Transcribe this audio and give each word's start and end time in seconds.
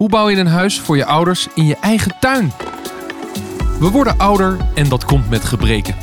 Hoe 0.00 0.08
bouw 0.08 0.28
je 0.28 0.36
een 0.36 0.46
huis 0.46 0.80
voor 0.80 0.96
je 0.96 1.04
ouders 1.04 1.48
in 1.54 1.66
je 1.66 1.76
eigen 1.76 2.12
tuin? 2.20 2.52
We 3.80 3.90
worden 3.90 4.18
ouder 4.18 4.56
en 4.74 4.88
dat 4.88 5.04
komt 5.04 5.30
met 5.30 5.44
gebreken. 5.44 5.94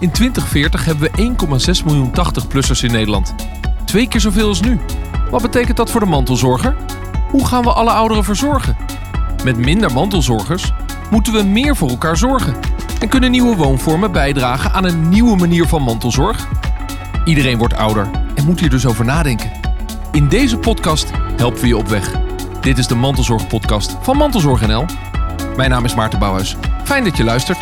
In 0.00 0.10
2040 0.10 0.84
hebben 0.84 1.10
we 1.12 1.76
1,6 1.78 1.84
miljoen 1.84 2.10
80-plussers 2.10 2.84
in 2.84 2.92
Nederland. 2.92 3.34
Twee 3.84 4.08
keer 4.08 4.20
zoveel 4.20 4.48
als 4.48 4.60
nu. 4.60 4.80
Wat 5.30 5.42
betekent 5.42 5.76
dat 5.76 5.90
voor 5.90 6.00
de 6.00 6.06
mantelzorger? 6.06 6.76
Hoe 7.30 7.46
gaan 7.46 7.62
we 7.62 7.72
alle 7.72 7.90
ouderen 7.90 8.24
verzorgen? 8.24 8.76
Met 9.44 9.56
minder 9.56 9.92
mantelzorgers 9.92 10.72
moeten 11.10 11.32
we 11.32 11.42
meer 11.42 11.76
voor 11.76 11.88
elkaar 11.88 12.16
zorgen. 12.16 12.54
En 13.00 13.08
kunnen 13.08 13.30
nieuwe 13.30 13.56
woonvormen 13.56 14.12
bijdragen 14.12 14.72
aan 14.72 14.84
een 14.84 15.08
nieuwe 15.08 15.36
manier 15.36 15.66
van 15.66 15.82
mantelzorg? 15.82 16.48
Iedereen 17.24 17.58
wordt 17.58 17.74
ouder 17.74 18.10
en 18.34 18.44
moet 18.44 18.60
hier 18.60 18.70
dus 18.70 18.86
over 18.86 19.04
nadenken. 19.04 19.50
In 20.12 20.28
deze 20.28 20.58
podcast 20.58 21.10
helpen 21.36 21.60
we 21.60 21.66
je 21.66 21.76
op 21.76 21.88
weg. 21.88 22.33
Dit 22.64 22.78
is 22.78 22.86
de 22.86 22.94
Mantelzorg 22.94 23.46
Podcast 23.46 23.96
van 24.00 24.16
Mantelzorg 24.16 24.66
NL. 24.66 24.86
Mijn 25.56 25.70
naam 25.70 25.84
is 25.84 25.94
Maarten 25.94 26.18
Bouwhuis. 26.18 26.56
Fijn 26.84 27.04
dat 27.04 27.16
je 27.16 27.24
luistert. 27.24 27.58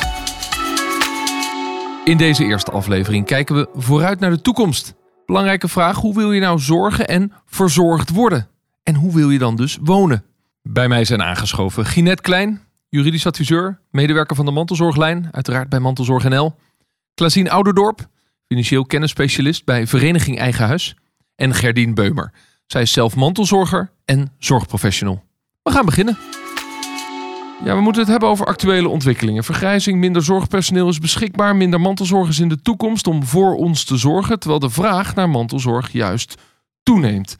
In 2.04 2.16
deze 2.16 2.44
eerste 2.44 2.70
aflevering 2.70 3.26
kijken 3.26 3.54
we 3.54 3.68
vooruit 3.74 4.20
naar 4.20 4.30
de 4.30 4.40
toekomst. 4.40 4.94
Belangrijke 5.26 5.68
vraag: 5.68 5.96
hoe 5.96 6.14
wil 6.14 6.32
je 6.32 6.40
nou 6.40 6.58
zorgen 6.58 7.08
en 7.08 7.32
verzorgd 7.46 8.10
worden? 8.10 8.48
En 8.82 8.94
hoe 8.94 9.14
wil 9.14 9.30
je 9.30 9.38
dan 9.38 9.56
dus 9.56 9.78
wonen? 9.80 10.24
Bij 10.62 10.88
mij 10.88 11.04
zijn 11.04 11.22
aangeschoven 11.22 11.86
Ginette 11.86 12.22
Klein, 12.22 12.60
juridisch 12.88 13.26
adviseur, 13.26 13.80
medewerker 13.90 14.36
van 14.36 14.44
de 14.44 14.52
Mantelzorglijn, 14.52 15.28
uiteraard 15.32 15.68
bij 15.68 15.80
Mantelzorg 15.80 16.28
NL. 16.28 16.54
Klasien 17.14 17.50
Ouderdorp, 17.50 18.06
financieel 18.46 18.84
kennisspecialist 18.84 19.64
bij 19.64 19.86
Vereniging 19.86 20.38
Eigen 20.38 20.66
Huis. 20.66 20.96
En 21.34 21.54
Gerdien 21.54 21.94
Beumer. 21.94 22.32
Zij 22.72 22.82
is 22.82 22.92
zelf 22.92 23.16
mantelzorger 23.16 23.90
en 24.04 24.32
zorgprofessional. 24.38 25.22
We 25.62 25.70
gaan 25.70 25.84
beginnen. 25.84 26.18
Ja, 27.64 27.74
we 27.74 27.80
moeten 27.80 28.02
het 28.02 28.10
hebben 28.10 28.28
over 28.28 28.46
actuele 28.46 28.88
ontwikkelingen. 28.88 29.44
Vergrijzing, 29.44 29.98
minder 29.98 30.22
zorgpersoneel 30.22 30.88
is 30.88 30.98
beschikbaar, 30.98 31.56
minder 31.56 31.80
mantelzorgers 31.80 32.38
in 32.38 32.48
de 32.48 32.62
toekomst 32.62 33.06
om 33.06 33.24
voor 33.24 33.54
ons 33.54 33.84
te 33.84 33.96
zorgen, 33.96 34.38
terwijl 34.38 34.60
de 34.60 34.70
vraag 34.70 35.14
naar 35.14 35.28
mantelzorg 35.28 35.92
juist 35.92 36.34
toeneemt. 36.82 37.36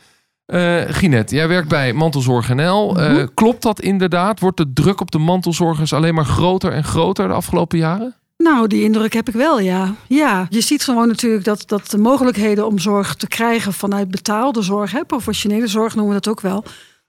Uh, 0.47 0.81
Ginette, 0.89 1.35
jij 1.35 1.49
werkt 1.49 1.69
bij 1.69 1.93
Mantelzorg 1.93 2.55
NL. 2.55 3.01
Uh, 3.01 3.11
mm 3.11 3.35
Klopt 3.35 3.63
dat 3.63 3.81
inderdaad? 3.81 4.41
Wordt 4.41 4.57
de 4.57 4.73
druk 4.73 5.01
op 5.01 5.11
de 5.11 5.19
mantelzorgers 5.19 5.93
alleen 5.93 6.15
maar 6.15 6.25
groter 6.25 6.73
en 6.73 6.85
groter 6.85 7.29
de 7.29 7.35
afgelopen 7.35 7.79
jaren? 7.79 8.15
Nou, 8.43 8.67
die 8.67 8.83
indruk 8.83 9.13
heb 9.13 9.29
ik 9.29 9.35
wel, 9.35 9.61
ja. 9.61 9.95
ja. 10.07 10.47
Je 10.51 10.61
ziet 10.61 10.85
gewoon 10.85 11.09
natuurlijk 11.09 11.45
dat, 11.45 11.63
dat 11.67 11.91
de 11.91 11.99
mogelijkheden 11.99 12.67
om 12.67 12.79
zorg 12.79 13.15
te 13.15 13.29
krijgen 13.29 13.73
vanuit 13.73 14.11
betaalde 14.11 14.63
zorg, 14.63 14.93
hè, 14.93 15.05
professionele 15.05 15.67
zorg 15.67 15.95
noemen 15.95 16.15
we 16.15 16.21
dat 16.21 16.33
ook 16.33 16.41
wel, 16.41 16.65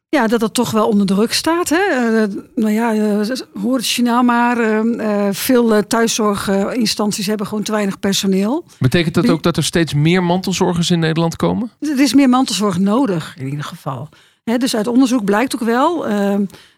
ja, 0.09 0.27
dat 0.27 0.39
dat 0.39 0.53
toch 0.53 0.71
wel 0.71 0.87
onder 0.87 1.05
druk 1.05 1.33
staat. 1.33 1.69
Hè? 1.69 1.77
Uh, 1.77 2.35
nou 2.55 2.71
ja, 2.71 2.93
uh, 2.93 3.37
hoor 3.61 3.75
het 3.75 3.89
journaal 3.89 4.23
maar. 4.23 4.85
Uh, 4.85 5.27
veel 5.31 5.87
thuiszorginstanties 5.87 7.27
hebben 7.27 7.47
gewoon 7.47 7.63
te 7.63 7.71
weinig 7.71 7.99
personeel. 7.99 8.65
Betekent 8.79 9.13
dat 9.13 9.29
ook 9.29 9.43
dat 9.43 9.57
er 9.57 9.63
steeds 9.63 9.93
meer 9.93 10.23
mantelzorgers 10.23 10.91
in 10.91 10.99
Nederland 10.99 11.35
komen? 11.35 11.71
Er 11.79 11.99
is 11.99 12.13
meer 12.13 12.29
mantelzorg 12.29 12.77
nodig, 12.79 13.35
in 13.39 13.47
ieder 13.47 13.65
geval. 13.65 14.09
Hè, 14.43 14.57
dus 14.57 14.75
uit 14.75 14.87
onderzoek 14.87 15.25
blijkt 15.25 15.55
ook 15.55 15.63
wel 15.63 16.05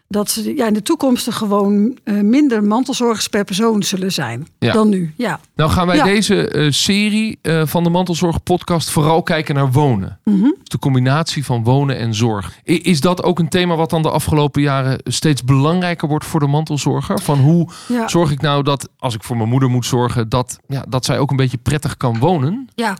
dat 0.08 0.30
ze 0.30 0.54
ja, 0.54 0.66
in 0.66 0.74
de 0.74 0.82
toekomst 0.82 1.26
er 1.26 1.32
gewoon 1.32 1.98
uh, 2.04 2.20
minder 2.20 2.64
mantelzorgers 2.64 3.28
per 3.28 3.44
persoon 3.44 3.82
zullen 3.82 4.12
zijn 4.12 4.46
ja. 4.58 4.72
dan 4.72 4.88
nu. 4.88 5.12
Ja. 5.16 5.40
Nou 5.54 5.70
gaan 5.70 5.86
wij 5.86 5.96
ja. 5.96 6.04
deze 6.04 6.52
uh, 6.54 6.70
serie 6.70 7.38
uh, 7.42 7.66
van 7.66 7.84
de 7.84 7.90
Mantelzorg 7.90 8.42
podcast 8.42 8.90
vooral 8.90 9.22
kijken 9.22 9.54
naar 9.54 9.72
wonen. 9.72 10.18
Mm 10.24 10.40
-hmm. 10.40 10.54
dus 10.58 10.68
de 10.68 10.78
combinatie 10.78 11.44
van 11.44 11.64
wonen 11.64 11.98
en 11.98 12.14
zorg. 12.14 12.52
I 12.64 12.80
is 12.82 13.00
dat 13.00 13.22
ook 13.22 13.38
een 13.38 13.48
thema 13.48 13.76
wat 13.76 13.90
dan 13.90 14.02
de 14.02 14.10
afgelopen 14.10 14.62
jaren 14.62 15.00
steeds 15.04 15.44
belangrijker 15.44 16.08
wordt 16.08 16.24
voor 16.24 16.40
de 16.40 16.46
mantelzorger? 16.46 17.20
Van 17.20 17.38
hoe 17.38 17.68
zorg 18.06 18.30
ik 18.30 18.40
nou 18.40 18.62
dat 18.62 18.88
als 18.98 19.14
ik 19.14 19.22
voor 19.22 19.36
mijn 19.36 19.48
moeder 19.48 19.70
moet 19.70 19.86
zorgen, 19.86 20.28
dat, 20.28 20.58
ja, 20.66 20.84
dat 20.88 21.04
zij 21.04 21.18
ook 21.18 21.30
een 21.30 21.36
beetje 21.36 21.58
prettig 21.58 21.96
kan 21.96 22.18
wonen? 22.18 22.68
Ja. 22.74 22.96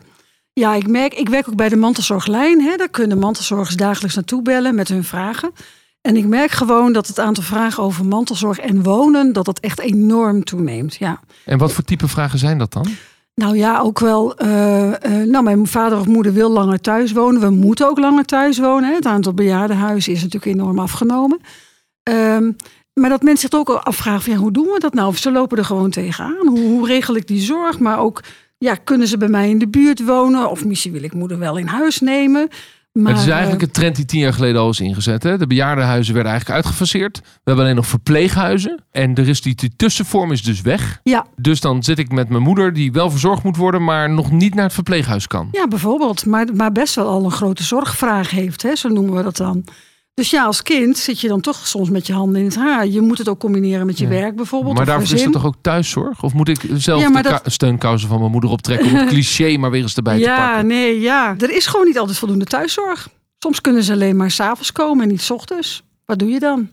Ja, 0.53 0.73
ik 0.73 0.87
merk, 0.87 1.13
ik 1.13 1.29
werk 1.29 1.47
ook 1.49 1.55
bij 1.55 1.69
de 1.69 1.75
mantelzorglijn. 1.75 2.61
Hè. 2.61 2.75
Daar 2.75 2.89
kunnen 2.89 3.19
mantelzorgers 3.19 3.75
dagelijks 3.75 4.15
naartoe 4.15 4.41
bellen 4.41 4.75
met 4.75 4.87
hun 4.87 5.03
vragen. 5.03 5.51
En 6.07 6.15
ik 6.15 6.25
merk 6.25 6.51
gewoon 6.51 6.93
dat 6.93 7.07
het 7.07 7.19
aantal 7.19 7.43
vragen 7.43 7.83
over 7.83 8.05
mantelzorg 8.05 8.59
en 8.59 8.83
wonen, 8.83 9.33
dat 9.33 9.45
dat 9.45 9.59
echt 9.59 9.79
enorm 9.79 10.43
toeneemt. 10.43 10.95
Ja. 10.95 11.19
En 11.45 11.57
wat 11.57 11.71
voor 11.71 11.83
type 11.83 12.07
vragen 12.07 12.39
zijn 12.39 12.57
dat 12.57 12.73
dan? 12.73 12.87
Nou 13.35 13.57
ja, 13.57 13.79
ook 13.79 13.99
wel. 13.99 14.43
Uh, 14.43 14.87
uh, 14.87 14.93
nou, 15.03 15.43
mijn 15.43 15.67
vader 15.67 15.99
of 15.99 16.05
moeder 16.05 16.33
wil 16.33 16.51
langer 16.51 16.81
thuis 16.81 17.11
wonen. 17.11 17.41
We 17.41 17.49
moeten 17.49 17.87
ook 17.87 17.99
langer 17.99 18.25
thuis 18.25 18.57
wonen. 18.57 18.89
Hè. 18.89 18.95
Het 18.95 19.05
aantal 19.05 19.33
bejaardenhuizen 19.33 20.13
is 20.13 20.23
natuurlijk 20.23 20.53
enorm 20.55 20.79
afgenomen. 20.79 21.39
Um, 22.03 22.55
maar 22.93 23.09
dat 23.09 23.23
mensen 23.23 23.49
zich 23.49 23.59
ook 23.59 23.69
afvragen: 23.69 24.21
van, 24.21 24.33
ja, 24.33 24.39
hoe 24.39 24.51
doen 24.51 24.67
we 24.67 24.79
dat 24.79 24.93
nou? 24.93 25.07
Of 25.07 25.17
ze 25.17 25.31
lopen 25.31 25.57
er 25.57 25.65
gewoon 25.65 25.89
tegenaan. 25.89 26.47
Hoe, 26.47 26.59
hoe 26.59 26.87
regel 26.87 27.15
ik 27.15 27.27
die 27.27 27.41
zorg? 27.41 27.79
Maar 27.79 27.99
ook, 27.99 28.23
ja, 28.57 28.75
kunnen 28.75 29.07
ze 29.07 29.17
bij 29.17 29.27
mij 29.27 29.49
in 29.49 29.59
de 29.59 29.67
buurt 29.67 30.05
wonen? 30.05 30.49
Of 30.49 30.65
misschien 30.65 30.91
wil 30.91 31.03
ik 31.03 31.13
moeder 31.13 31.39
wel 31.39 31.57
in 31.57 31.67
huis 31.67 31.99
nemen. 31.99 32.49
Maar, 33.03 33.13
het 33.13 33.21
is 33.21 33.27
eigenlijk 33.27 33.61
een 33.61 33.71
trend 33.71 33.95
die 33.95 34.05
tien 34.05 34.19
jaar 34.19 34.33
geleden 34.33 34.61
al 34.61 34.69
is 34.69 34.79
ingezet. 34.79 35.23
Hè? 35.23 35.37
De 35.37 35.47
bejaardenhuizen 35.47 36.13
werden 36.13 36.31
eigenlijk 36.31 36.61
uitgefaseerd. 36.61 37.19
We 37.19 37.29
hebben 37.43 37.63
alleen 37.63 37.75
nog 37.75 37.87
verpleeghuizen. 37.87 38.83
En 38.91 39.15
er 39.15 39.27
is 39.27 39.41
die, 39.41 39.55
die 39.55 39.71
tussenvorm 39.75 40.31
is 40.31 40.43
dus 40.43 40.61
weg. 40.61 40.99
Ja. 41.03 41.25
Dus 41.35 41.61
dan 41.61 41.83
zit 41.83 41.99
ik 41.99 42.11
met 42.11 42.29
mijn 42.29 42.43
moeder 42.43 42.73
die 42.73 42.91
wel 42.91 43.09
verzorgd 43.09 43.43
moet 43.43 43.57
worden, 43.57 43.83
maar 43.83 44.09
nog 44.09 44.31
niet 44.31 44.55
naar 44.55 44.63
het 44.63 44.73
verpleeghuis 44.73 45.27
kan. 45.27 45.47
Ja, 45.51 45.67
bijvoorbeeld. 45.67 46.25
Maar, 46.25 46.47
maar 46.55 46.71
best 46.71 46.95
wel 46.95 47.07
al 47.07 47.25
een 47.25 47.31
grote 47.31 47.63
zorgvraag 47.63 48.29
heeft. 48.29 48.61
Hè? 48.61 48.75
Zo 48.75 48.89
noemen 48.89 49.15
we 49.15 49.23
dat 49.23 49.37
dan. 49.37 49.63
Dus 50.17 50.29
ja, 50.29 50.45
als 50.45 50.61
kind 50.61 50.97
zit 50.97 51.21
je 51.21 51.27
dan 51.27 51.41
toch 51.41 51.67
soms 51.67 51.89
met 51.89 52.07
je 52.07 52.13
handen 52.13 52.39
in 52.39 52.45
het 52.45 52.55
haar. 52.55 52.87
Je 52.87 53.01
moet 53.01 53.17
het 53.17 53.29
ook 53.29 53.39
combineren 53.39 53.85
met 53.85 53.97
je 53.97 54.03
ja. 54.03 54.09
werk 54.09 54.35
bijvoorbeeld. 54.35 54.75
Maar 54.75 54.85
daarvoor 54.85 55.15
is 55.15 55.23
het 55.23 55.31
toch 55.31 55.45
ook 55.45 55.55
thuiszorg? 55.61 56.23
Of 56.23 56.33
moet 56.33 56.49
ik 56.49 56.65
zelf 56.73 57.01
ja, 57.01 57.21
de 57.21 57.21
dat... 57.21 57.41
steunkousen 57.45 58.09
van 58.09 58.19
mijn 58.19 58.31
moeder 58.31 58.49
optrekken 58.49 58.87
om 58.87 58.95
het 58.95 59.09
cliché 59.13 59.57
maar 59.57 59.71
weer 59.71 59.81
eens 59.81 59.95
erbij 59.95 60.19
ja, 60.19 60.35
te 60.35 60.41
pakken? 60.41 60.57
Ja, 60.57 60.61
nee, 60.61 60.99
ja. 60.99 61.35
Er 61.37 61.55
is 61.55 61.65
gewoon 61.65 61.85
niet 61.85 61.97
altijd 61.97 62.17
voldoende 62.17 62.45
thuiszorg. 62.45 63.09
Soms 63.39 63.61
kunnen 63.61 63.83
ze 63.83 63.91
alleen 63.91 64.15
maar 64.15 64.31
s'avonds 64.31 64.71
komen 64.71 65.03
en 65.03 65.09
niet 65.09 65.21
s 65.21 65.29
ochtends. 65.29 65.83
Wat 66.05 66.19
doe 66.19 66.29
je 66.29 66.39
dan? 66.39 66.69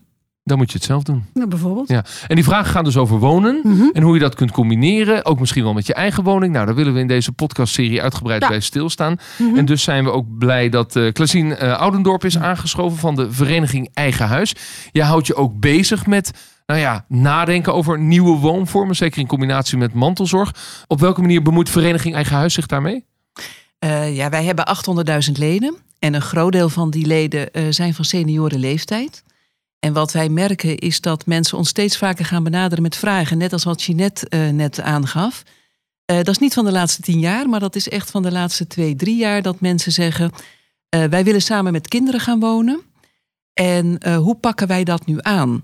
Dan 0.47 0.57
moet 0.57 0.71
je 0.71 0.77
het 0.77 0.85
zelf 0.85 1.03
doen. 1.03 1.25
Ja, 1.33 1.47
bijvoorbeeld. 1.47 1.89
Ja. 1.89 2.05
En 2.27 2.35
die 2.35 2.43
vragen 2.43 2.71
gaan 2.71 2.83
dus 2.83 2.97
over 2.97 3.19
wonen. 3.19 3.59
Mm 3.63 3.77
-hmm. 3.77 3.89
En 3.93 4.03
hoe 4.03 4.13
je 4.13 4.19
dat 4.19 4.35
kunt 4.35 4.51
combineren. 4.51 5.25
Ook 5.25 5.39
misschien 5.39 5.63
wel 5.63 5.73
met 5.73 5.87
je 5.87 5.93
eigen 5.93 6.23
woning. 6.23 6.53
Nou, 6.53 6.65
daar 6.65 6.75
willen 6.75 6.93
we 6.93 6.99
in 6.99 7.07
deze 7.07 7.31
podcastserie 7.31 8.01
uitgebreid 8.01 8.41
ja. 8.41 8.47
bij 8.47 8.59
stilstaan. 8.59 9.17
Mm 9.37 9.47
-hmm. 9.47 9.57
En 9.57 9.65
dus 9.65 9.83
zijn 9.83 10.03
we 10.03 10.11
ook 10.11 10.37
blij 10.37 10.69
dat 10.69 10.95
uh, 10.95 11.11
Klasien 11.11 11.47
uh, 11.47 11.77
Oudendorp 11.77 12.25
is 12.25 12.37
aangeschoven 12.37 12.97
van 12.97 13.15
de 13.15 13.31
vereniging 13.31 13.89
Eigen 13.93 14.27
Huis. 14.27 14.55
Je 14.91 15.03
houdt 15.03 15.27
je 15.27 15.35
ook 15.35 15.59
bezig 15.59 16.05
met 16.05 16.31
nou 16.65 16.79
ja, 16.79 17.05
nadenken 17.07 17.73
over 17.73 17.99
nieuwe 17.99 18.37
woonvormen. 18.37 18.95
Zeker 18.95 19.19
in 19.19 19.27
combinatie 19.27 19.77
met 19.77 19.93
mantelzorg. 19.93 20.55
Op 20.87 20.99
welke 20.99 21.21
manier 21.21 21.41
bemoeit 21.41 21.69
vereniging 21.69 22.15
Eigen 22.15 22.35
Huis 22.35 22.53
zich 22.53 22.65
daarmee? 22.65 23.05
Uh, 23.79 24.15
ja, 24.15 24.29
wij 24.29 24.43
hebben 24.43 24.65
800.000 25.27 25.31
leden. 25.31 25.75
En 25.99 26.13
een 26.13 26.21
groot 26.21 26.51
deel 26.51 26.69
van 26.69 26.89
die 26.89 27.05
leden 27.05 27.49
uh, 27.51 27.63
zijn 27.69 27.93
van 27.93 28.05
seniorenleeftijd. 28.05 29.23
En 29.85 29.93
wat 29.93 30.11
wij 30.11 30.29
merken 30.29 30.77
is 30.77 31.01
dat 31.01 31.25
mensen 31.25 31.57
ons 31.57 31.69
steeds 31.69 31.97
vaker 31.97 32.25
gaan 32.25 32.43
benaderen 32.43 32.83
met 32.83 32.95
vragen. 32.95 33.37
Net 33.37 33.53
als 33.53 33.63
wat 33.63 33.83
Jeanette 33.83 34.27
uh, 34.29 34.49
net 34.49 34.81
aangaf. 34.81 35.43
Uh, 36.11 36.17
dat 36.17 36.27
is 36.27 36.37
niet 36.37 36.53
van 36.53 36.65
de 36.65 36.71
laatste 36.71 37.01
tien 37.01 37.19
jaar, 37.19 37.49
maar 37.49 37.59
dat 37.59 37.75
is 37.75 37.89
echt 37.89 38.11
van 38.11 38.23
de 38.23 38.31
laatste 38.31 38.67
twee, 38.67 38.95
drie 38.95 39.17
jaar 39.17 39.41
dat 39.41 39.59
mensen 39.59 39.91
zeggen: 39.91 40.31
wij 40.89 41.23
willen 41.23 41.41
samen 41.41 41.71
met 41.71 41.87
kinderen 41.87 42.19
gaan 42.19 42.39
wonen. 42.39 42.81
En 43.53 44.13
hoe 44.15 44.35
pakken 44.35 44.67
wij 44.67 44.83
dat 44.83 45.05
nu 45.05 45.17
aan? 45.21 45.63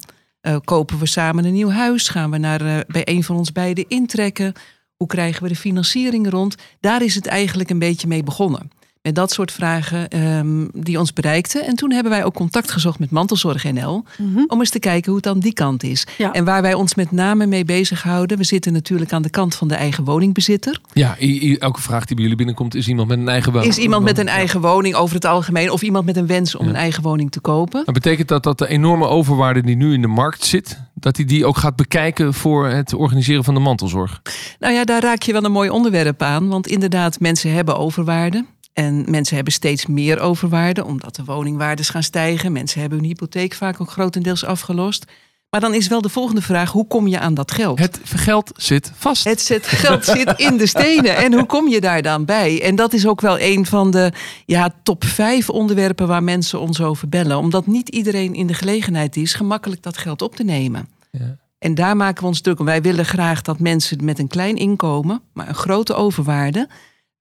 kopen 0.63 0.99
we 0.99 1.05
samen 1.05 1.45
een 1.45 1.53
nieuw 1.53 1.69
huis? 1.69 2.07
Gaan 2.09 2.31
we 2.31 2.37
naar, 2.37 2.85
bij 2.87 3.07
een 3.07 3.23
van 3.23 3.35
ons 3.35 3.51
beiden 3.51 3.85
intrekken? 3.87 4.53
Hoe 4.95 5.07
krijgen 5.07 5.43
we 5.43 5.49
de 5.49 5.55
financiering 5.55 6.29
rond? 6.29 6.55
Daar 6.79 7.01
is 7.01 7.15
het 7.15 7.27
eigenlijk 7.27 7.69
een 7.69 7.79
beetje 7.79 8.07
mee 8.07 8.23
begonnen. 8.23 8.71
Met 9.01 9.15
dat 9.15 9.31
soort 9.31 9.51
vragen 9.51 10.19
um, 10.37 10.69
die 10.73 10.99
ons 10.99 11.13
bereikten. 11.13 11.65
En 11.65 11.75
toen 11.75 11.91
hebben 11.91 12.11
wij 12.11 12.23
ook 12.23 12.33
contact 12.33 12.71
gezocht 12.71 12.99
met 12.99 13.11
Mantelzorg 13.11 13.63
NL. 13.71 14.05
Mm 14.17 14.33
-hmm. 14.33 14.45
Om 14.47 14.59
eens 14.59 14.69
te 14.69 14.79
kijken 14.79 15.11
hoe 15.11 15.19
het 15.19 15.27
aan 15.27 15.39
die 15.39 15.53
kant 15.53 15.83
is. 15.83 16.07
Ja. 16.17 16.33
En 16.33 16.45
waar 16.45 16.61
wij 16.61 16.73
ons 16.73 16.95
met 16.95 17.11
name 17.11 17.45
mee 17.45 17.65
bezighouden. 17.65 18.37
We 18.37 18.43
zitten 18.43 18.73
natuurlijk 18.73 19.13
aan 19.13 19.21
de 19.21 19.29
kant 19.29 19.55
van 19.55 19.67
de 19.67 19.75
eigen 19.75 20.03
woningbezitter. 20.03 20.81
Ja, 20.93 21.17
elke 21.59 21.81
vraag 21.81 22.05
die 22.05 22.15
bij 22.15 22.23
jullie 22.23 22.37
binnenkomt 22.37 22.75
is 22.75 22.87
iemand 22.87 23.07
met 23.07 23.17
een 23.17 23.27
eigen 23.27 23.51
woning. 23.51 23.71
Is 23.71 23.77
iemand 23.77 24.03
met 24.03 24.17
een 24.17 24.27
eigen 24.27 24.61
woning 24.61 24.95
over 24.95 25.15
het 25.15 25.25
algemeen. 25.25 25.71
Of 25.71 25.81
iemand 25.81 26.05
met 26.05 26.17
een 26.17 26.27
wens 26.27 26.55
om 26.55 26.65
ja. 26.65 26.69
een 26.71 26.77
eigen 26.77 27.03
woning 27.03 27.31
te 27.31 27.39
kopen. 27.39 27.85
Dat 27.85 27.93
betekent 27.93 28.27
dat 28.27 28.43
dat 28.43 28.57
de 28.57 28.67
enorme 28.67 29.07
overwaarde 29.07 29.61
die 29.61 29.75
nu 29.75 29.93
in 29.93 30.01
de 30.01 30.07
markt 30.07 30.43
zit. 30.43 30.79
Dat 30.93 31.15
hij 31.15 31.25
die 31.25 31.45
ook 31.45 31.57
gaat 31.57 31.75
bekijken 31.75 32.33
voor 32.33 32.67
het 32.67 32.93
organiseren 32.93 33.43
van 33.43 33.53
de 33.53 33.59
mantelzorg. 33.59 34.21
Nou 34.59 34.73
ja, 34.73 34.83
daar 34.83 35.01
raak 35.01 35.21
je 35.21 35.31
wel 35.31 35.43
een 35.43 35.51
mooi 35.51 35.69
onderwerp 35.69 36.21
aan. 36.21 36.47
Want 36.47 36.67
inderdaad, 36.67 37.19
mensen 37.19 37.53
hebben 37.53 37.77
overwaarde. 37.77 38.45
En 38.73 39.05
mensen 39.09 39.35
hebben 39.35 39.53
steeds 39.53 39.85
meer 39.85 40.19
overwaarde, 40.19 40.85
omdat 40.85 41.15
de 41.15 41.23
woningwaardes 41.23 41.89
gaan 41.89 42.03
stijgen. 42.03 42.51
Mensen 42.51 42.79
hebben 42.79 42.97
hun 42.99 43.07
hypotheek 43.07 43.53
vaak 43.53 43.81
ook 43.81 43.91
grotendeels 43.91 44.45
afgelost. 44.45 45.05
Maar 45.49 45.61
dan 45.61 45.73
is 45.73 45.87
wel 45.87 46.01
de 46.01 46.09
volgende 46.09 46.41
vraag: 46.41 46.71
hoe 46.71 46.87
kom 46.87 47.07
je 47.07 47.19
aan 47.19 47.33
dat 47.33 47.51
geld? 47.51 47.79
Het 47.79 47.99
geld 48.03 48.51
zit 48.55 48.91
vast. 48.95 49.23
Het 49.23 49.41
zit, 49.41 49.67
geld 49.67 50.05
zit 50.05 50.33
in 50.37 50.57
de 50.57 50.65
stenen. 50.65 51.15
En 51.15 51.33
hoe 51.33 51.45
kom 51.45 51.67
je 51.67 51.81
daar 51.81 52.01
dan 52.01 52.25
bij? 52.25 52.61
En 52.61 52.75
dat 52.75 52.93
is 52.93 53.07
ook 53.07 53.21
wel 53.21 53.39
een 53.39 53.65
van 53.65 53.91
de 53.91 54.11
ja, 54.45 54.73
top 54.83 55.03
vijf 55.03 55.49
onderwerpen 55.49 56.07
waar 56.07 56.23
mensen 56.23 56.59
ons 56.59 56.81
over 56.81 57.09
bellen. 57.09 57.37
Omdat 57.37 57.67
niet 57.67 57.89
iedereen 57.89 58.33
in 58.33 58.47
de 58.47 58.53
gelegenheid 58.53 59.15
is 59.15 59.33
gemakkelijk 59.33 59.83
dat 59.83 59.97
geld 59.97 60.21
op 60.21 60.35
te 60.35 60.43
nemen. 60.43 60.87
Ja. 61.11 61.37
En 61.59 61.75
daar 61.75 61.97
maken 61.97 62.21
we 62.21 62.27
ons 62.27 62.41
druk 62.41 62.59
om. 62.59 62.65
Wij 62.65 62.81
willen 62.81 63.05
graag 63.05 63.41
dat 63.41 63.59
mensen 63.59 64.05
met 64.05 64.19
een 64.19 64.27
klein 64.27 64.55
inkomen, 64.55 65.21
maar 65.33 65.47
een 65.47 65.55
grote 65.55 65.93
overwaarde, 65.93 66.67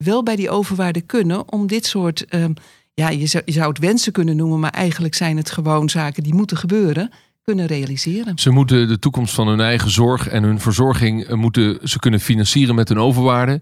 wel 0.04 0.22
bij 0.22 0.36
die 0.36 0.50
overwaarde 0.50 1.00
kunnen 1.00 1.52
om 1.52 1.66
dit 1.66 1.86
soort, 1.86 2.24
ehm, 2.24 2.52
ja, 2.94 3.08
je 3.08 3.26
zou, 3.26 3.42
je 3.46 3.52
zou 3.52 3.68
het 3.68 3.78
wensen 3.78 4.12
kunnen 4.12 4.36
noemen, 4.36 4.60
maar 4.60 4.70
eigenlijk 4.70 5.14
zijn 5.14 5.36
het 5.36 5.50
gewoon 5.50 5.88
zaken 5.88 6.22
die 6.22 6.34
moeten 6.34 6.56
gebeuren, 6.56 7.10
kunnen 7.42 7.66
realiseren. 7.66 8.38
Ze 8.38 8.50
moeten 8.50 8.88
de 8.88 8.98
toekomst 8.98 9.34
van 9.34 9.48
hun 9.48 9.60
eigen 9.60 9.90
zorg 9.90 10.28
en 10.28 10.42
hun 10.42 10.60
verzorging 10.60 11.24
eh, 11.24 11.36
moeten 11.36 11.78
ze 11.82 11.98
kunnen 11.98 12.20
financieren 12.20 12.74
met 12.74 12.88
hun 12.88 12.98
overwaarde. 12.98 13.60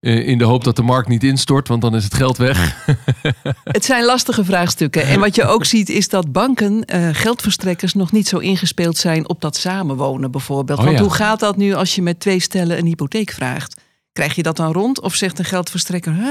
Eh, 0.00 0.28
in 0.28 0.38
de 0.38 0.44
hoop 0.44 0.64
dat 0.64 0.76
de 0.76 0.82
markt 0.82 1.08
niet 1.08 1.24
instort, 1.24 1.68
want 1.68 1.82
dan 1.82 1.94
is 1.94 2.04
het 2.04 2.14
geld 2.14 2.36
weg. 2.36 2.86
Het 3.64 3.84
zijn 3.84 4.04
lastige 4.04 4.44
vraagstukken. 4.44 5.06
En 5.06 5.20
wat 5.20 5.34
je 5.34 5.44
ook 5.44 5.64
ziet 5.64 5.88
is 5.88 6.08
dat 6.08 6.32
banken, 6.32 6.84
eh, 6.84 7.08
geldverstrekkers, 7.12 7.94
nog 7.94 8.12
niet 8.12 8.28
zo 8.28 8.38
ingespeeld 8.38 8.96
zijn 8.96 9.28
op 9.28 9.40
dat 9.40 9.56
samenwonen 9.56 10.30
bijvoorbeeld. 10.30 10.78
Oh 10.78 10.84
Want 10.84 10.96
ja. 10.96 11.02
hoe 11.02 11.12
gaat 11.12 11.40
dat 11.40 11.56
nu 11.56 11.74
als 11.74 11.94
je 11.94 12.02
met 12.02 12.20
twee 12.20 12.40
stellen 12.40 12.78
een 12.78 12.86
hypotheek 12.86 13.30
vraagt? 13.30 13.80
Krijg 14.12 14.34
je 14.34 14.42
dat 14.42 14.56
dan 14.56 14.72
rond 14.72 15.00
of 15.00 15.14
zegt 15.14 15.38
een 15.38 15.44
geldverstrekker, 15.44 16.12
huh? 16.14 16.28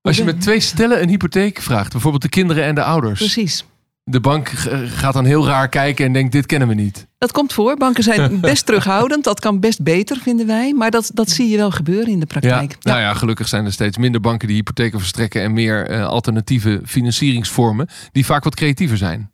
Als 0.00 0.16
je 0.16 0.24
met 0.24 0.40
twee 0.40 0.60
stellen 0.60 1.02
een 1.02 1.08
hypotheek 1.08 1.60
vraagt, 1.60 1.92
bijvoorbeeld 1.92 2.22
de 2.22 2.28
kinderen 2.28 2.64
en 2.64 2.74
de 2.74 2.82
ouders. 2.82 3.18
Precies. 3.18 3.64
De 4.04 4.20
bank 4.20 4.48
gaat 4.86 5.12
dan 5.12 5.24
heel 5.24 5.46
raar 5.46 5.68
kijken 5.68 6.06
en 6.06 6.12
denkt: 6.12 6.32
dit 6.32 6.46
kennen 6.46 6.68
we 6.68 6.74
niet. 6.74 7.06
Dat 7.18 7.32
komt 7.32 7.52
voor. 7.52 7.76
Banken 7.76 8.02
zijn 8.02 8.40
best 8.50 8.66
terughoudend. 8.66 9.24
Dat 9.24 9.40
kan 9.40 9.60
best 9.60 9.82
beter, 9.82 10.16
vinden 10.22 10.46
wij. 10.46 10.72
Maar 10.72 10.90
dat, 10.90 11.10
dat 11.14 11.30
zie 11.30 11.48
je 11.48 11.56
wel 11.56 11.70
gebeuren 11.70 12.06
in 12.12 12.20
de 12.20 12.26
Ja, 12.28 12.40
praktijk. 12.40 12.76
nou 12.84 13.00
ja, 13.00 13.14
gelukkig 13.14 13.48
zijn 13.48 13.64
er 13.64 13.72
steeds 13.72 13.96
minder 13.96 14.20
banken 14.20 14.48
die 14.48 14.56
hypotheken 14.56 14.98
verstrekken 14.98 15.42
en 15.42 15.52
meer 15.52 15.86
eh, 15.88 16.06
alternatieve 16.06 16.80
financieringsvormen 16.84 17.88
die 18.12 18.24
vaak 18.24 18.44
wat 18.44 18.54
creatiever 18.54 18.96
zijn. 18.96 19.30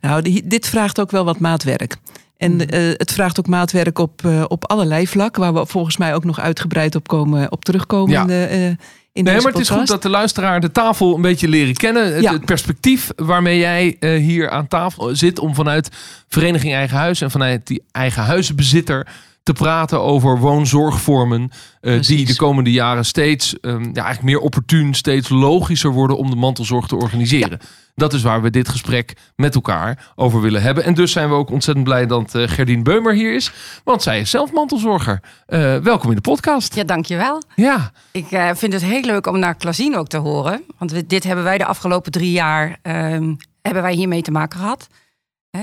Nou, 0.00 0.22
die- 0.22 0.46
dit 0.46 0.66
vraagt 0.66 1.00
ook 1.00 1.10
wel 1.10 1.24
wat 1.24 1.38
maatwerk. 1.38 1.96
En 2.40 2.50
Hmm. 2.50 2.60
eh, 2.60 2.82
het 2.96 3.12
vraagt 3.12 3.38
ook 3.38 3.46
maatwerk 3.46 3.98
op, 3.98 4.24
eh, 4.24 4.44
op 4.48 4.70
allerlei 4.70 5.06
vlakken, 5.06 5.40
waar 5.42 5.54
we 5.54 5.66
volgens 5.66 5.96
mij 5.96 6.14
ook 6.14 6.24
nog 6.24 6.40
uitgebreid 6.40 6.94
op, 6.94 7.08
komen, 7.08 7.52
op 7.52 7.64
terugkomen 7.64 8.12
Ja. 8.12 8.48
eh, 8.48 8.64
in 9.12 9.24
Nee, 9.24 9.34
maar 9.40 9.52
het 9.52 9.58
is 9.60 9.68
goed 9.68 9.86
dat 9.86 10.02
de 10.02 10.08
luisteraar 10.08 10.60
de 10.60 10.72
tafel 10.72 11.14
een 11.14 11.22
beetje 11.22 11.48
leren 11.48 11.74
kennen. 11.74 12.14
Het, 12.14 12.22
Ja. 12.22 12.32
het 12.32 12.44
perspectief 12.44 13.10
waarmee 13.16 13.58
jij 13.58 13.96
hier 14.18 14.50
aan 14.50 14.68
tafel 14.68 15.16
zit 15.16 15.38
om 15.38 15.54
vanuit 15.54 15.88
Vereniging 16.28 16.74
Eigen 16.74 16.96
Huis 16.96 17.20
en 17.20 17.30
vanuit 17.30 17.66
die 17.66 17.82
eigen 17.92 18.22
huizenbezitter 18.22 19.06
te 19.42 19.52
praten 19.52 20.00
over 20.00 20.38
woonzorgvormen 20.38 21.50
eh, 21.80 22.00
die 22.00 22.26
de 22.26 22.36
komende 22.36 22.70
jaren 22.72 23.04
steeds 23.04 23.60
ehm, 23.60 23.82
ja, 23.82 23.84
eigenlijk 24.04 24.22
meer 24.22 24.38
opportun, 24.38 24.94
steeds 24.94 25.28
logischer 25.28 25.90
worden 25.90 26.16
om 26.16 26.30
de 26.30 26.36
mantelzorg 26.36 26.86
te 26.86 26.96
organiseren. 26.96 27.58
Dat 27.94 28.12
is 28.12 28.22
waar 28.22 28.42
we 28.42 28.50
dit 28.50 28.68
gesprek 28.68 29.16
met 29.36 29.54
elkaar 29.54 30.12
over 30.14 30.40
willen 30.40 30.62
hebben. 30.62 30.84
En 30.84 30.94
dus 30.94 31.12
zijn 31.12 31.28
we 31.28 31.34
ook 31.34 31.50
ontzettend 31.50 31.84
blij 31.86 32.06
dat 32.06 32.34
eh 32.34 32.48
Gerdien 32.48 32.82
Beumer 32.82 33.14
hier 33.14 33.34
is, 33.34 33.52
want 33.84 34.02
zij 34.02 34.20
is 34.20 34.30
zelf 34.30 34.52
mantelzorger. 34.52 35.20
Eh, 35.46 35.76
welkom 35.76 36.08
in 36.10 36.14
de 36.16 36.20
podcast. 36.22 36.74
Ja, 36.74 36.84
dankjewel. 36.84 37.42
Ja, 37.54 37.90
Ik 38.12 38.26
vind 38.54 38.72
het 38.72 38.82
heel 38.84 39.00
leuk 39.02 39.26
om 39.26 39.38
naar 39.38 39.54
Klazien 39.54 39.96
ook 39.96 40.08
te 40.08 40.16
horen. 40.16 40.62
Want 40.78 40.90
we- 40.92 41.06
dit 41.06 41.24
hebben 41.24 41.44
wij 41.44 41.58
de 41.58 41.64
afgelopen 41.64 42.12
drie 42.12 42.32
jaar 42.32 42.78
ehm, 42.82 43.34
hebben 43.62 43.82
wij 43.82 43.92
hiermee 43.94 44.22
te 44.22 44.30
maken 44.30 44.58
gehad. 44.58 44.86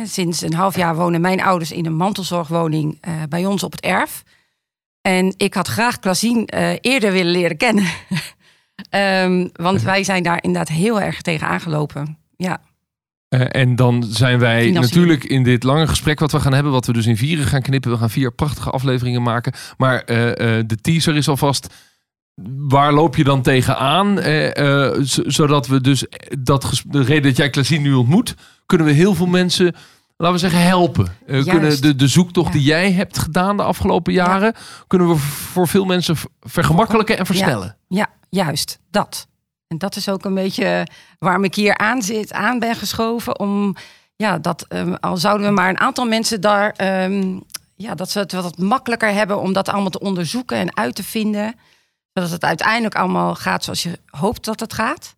Sinds 0.04 0.42
een 0.42 0.54
half 0.54 0.76
jaar 0.76 0.96
wonen 0.96 1.22
mijn 1.22 1.42
ouders 1.42 1.72
in 1.72 1.86
een 1.86 1.96
mantelzorgwoning 1.96 2.98
eh, 3.02 3.14
bij 3.30 3.46
ons 3.46 3.64
op 3.64 3.72
het 3.72 3.82
erf. 3.82 4.24
En 5.02 5.34
ik 5.38 5.54
had 5.54 5.68
graag 5.68 6.00
Klazien 6.00 6.46
eh, 6.46 6.76
eerder 6.82 7.12
willen 7.12 7.32
leren 7.32 7.58
kennen. 7.58 7.86
Ehm, 8.90 9.48
want 9.54 9.82
wij 9.82 10.04
zijn 10.04 10.24
daar 10.24 10.44
inderdaad 10.44 10.76
heel 10.76 11.02
erg 11.02 11.22
tegen 11.22 11.48
aangelopen. 11.48 12.18
Ja, 12.36 12.62
Eh, 13.28 13.62
en 13.62 13.76
dan 13.76 14.04
zijn 14.04 14.40
wij 14.40 14.64
Financiën. 14.64 14.82
natuurlijk 14.82 15.24
in 15.24 15.44
dit 15.44 15.64
lange 15.64 15.88
gesprek 15.88 16.20
wat 16.20 16.32
we 16.32 16.40
gaan 16.40 16.54
hebben, 16.54 16.72
wat 16.72 16.86
we 16.86 16.94
dus 16.94 17.06
in 17.06 17.18
vieren 17.18 17.46
gaan 17.46 17.62
knippen. 17.62 17.92
We 17.92 17.98
gaan 17.98 18.10
vier 18.10 18.32
prachtige 18.32 18.70
afleveringen 18.70 19.22
maken. 19.22 19.54
Maar 19.78 20.06
de 20.06 20.78
teaser 20.82 21.16
is 21.16 21.28
alvast. 21.28 21.68
Waar 22.68 22.94
loop 22.94 23.16
je 23.16 23.24
dan 23.24 23.42
tegenaan? 23.42 24.20
Eh, 24.20 24.88
eh, 24.88 24.94
zodat 25.26 25.68
we 25.68 25.82
dus 25.82 26.06
dat 26.40 26.82
de 26.86 27.02
reden 27.02 27.24
dat 27.24 27.38
jij 27.38 27.50
Klasien 27.50 27.82
nu 27.82 27.94
ontmoet, 27.94 28.36
kunnen 28.66 28.88
we 28.88 28.94
heel 28.94 29.14
veel 29.14 29.26
mensen, 29.26 29.76
laten 30.18 30.36
we 30.36 30.42
zeggen, 30.42 30.62
helpen. 30.62 31.08
Eh, 31.28 31.44
kunnen 31.44 31.82
de, 31.82 31.96
de 31.96 32.08
zoektocht 32.08 32.48
Ja. 32.48 32.54
die 32.54 32.64
jij 32.64 32.92
hebt 32.92 33.18
gedaan 33.18 33.58
de 33.58 33.64
afgelopen 33.64 34.14
jaren, 34.14 34.54
kunnen 34.88 35.08
we 35.08 35.16
voor 35.16 35.68
veel 35.68 35.86
mensen 35.86 36.16
vergemakkelijken 36.42 37.18
en 37.18 37.26
versnellen. 37.26 37.78
Ja, 37.88 38.08
juist, 38.30 38.80
dat. 38.92 39.28
En 39.68 39.78
dat 39.78 39.96
is 39.96 40.10
ook 40.10 40.26
een 40.26 40.34
beetje 40.34 40.88
waarom 41.20 41.44
ik 41.44 41.56
hier 41.56 41.78
aan 41.78 42.02
zit, 42.02 42.34
aan 42.34 42.60
ben 42.60 42.76
geschoven. 42.76 43.40
Om, 43.40 43.76
ja, 44.16 44.38
dat 44.38 44.66
ehm, 44.68 44.94
al 44.94 45.18
zouden 45.18 45.48
we 45.48 45.54
maar 45.54 45.70
een 45.70 45.80
aantal 45.80 46.06
mensen 46.06 46.42
daar, 46.42 46.72
ehm, 46.72 47.40
ja, 47.76 47.96
dat 47.96 48.10
ze 48.10 48.20
het 48.20 48.32
wat 48.32 48.58
makkelijker 48.58 49.14
hebben 49.14 49.40
om 49.40 49.54
dat 49.54 49.70
allemaal 49.70 49.90
te 49.90 50.00
onderzoeken 50.00 50.58
en 50.58 50.78
uit 50.78 50.96
te 50.96 51.04
vinden. 51.04 51.56
Zodat 52.18 52.32
het 52.32 52.44
uiteindelijk 52.44 52.96
allemaal 52.96 53.36
gaat 53.36 53.64
zoals 53.64 53.84
je 53.84 54.00
hoopt 54.06 54.46
dat 54.46 54.60
het 54.60 54.74
gaat. 54.74 55.16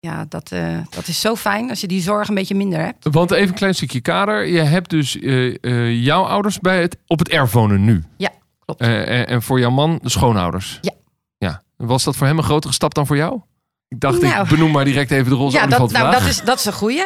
Ja, 0.00 0.24
dat, 0.28 0.52
eh, 0.52 0.78
dat 0.90 1.06
is 1.08 1.20
zo 1.20 1.36
fijn 1.36 1.70
als 1.70 1.80
je 1.80 1.86
die 1.86 2.02
zorg 2.02 2.28
een 2.28 2.34
beetje 2.34 2.54
minder 2.54 2.78
hebt. 2.78 3.06
Want 3.10 3.30
even 3.30 3.48
een 3.48 3.54
klein 3.54 3.74
stukje 3.74 4.00
kader. 4.00 4.46
Je 4.46 4.60
hebt 4.60 4.90
dus 4.90 5.18
eh, 5.18 5.64
eh, 5.64 6.02
jouw 6.04 6.24
ouders 6.24 6.58
bij 6.60 6.80
het, 6.80 6.96
op 7.06 7.18
het 7.18 7.28
erf 7.28 7.52
wonen 7.52 7.84
nu. 7.84 8.04
Ja, 8.16 8.30
klopt. 8.64 8.80
En, 8.80 9.26
en 9.26 9.42
voor 9.42 9.60
jouw 9.60 9.70
man 9.70 9.98
de 10.02 10.08
schoonouders. 10.08 10.78
Ja. 10.80 10.92
ja. 11.38 11.62
Was 11.76 12.04
dat 12.04 12.16
voor 12.16 12.26
hem 12.26 12.38
een 12.38 12.44
grotere 12.44 12.72
stap 12.72 12.94
dan 12.94 13.06
voor 13.06 13.16
jou? 13.16 13.40
Ik 13.88 14.00
dacht, 14.00 14.20
Nou. 14.20 14.42
ik 14.42 14.48
benoem 14.48 14.70
maar 14.70 14.84
direct 14.84 15.10
even 15.10 15.30
de 15.30 15.36
roze 15.36 15.56
Ja, 15.56 15.66
dat, 15.66 15.90
nou, 15.90 16.10
dat, 16.10 16.22
is, 16.22 16.42
dat 16.42 16.58
is 16.58 16.64
een 16.64 16.72
goeie. 16.72 17.04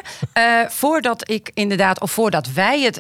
Voordat 0.68 1.30
ik 1.30 1.50
inderdaad, 1.54 2.00
of 2.00 2.10
voordat 2.10 2.52
wij 2.52 2.80
het 2.80 2.96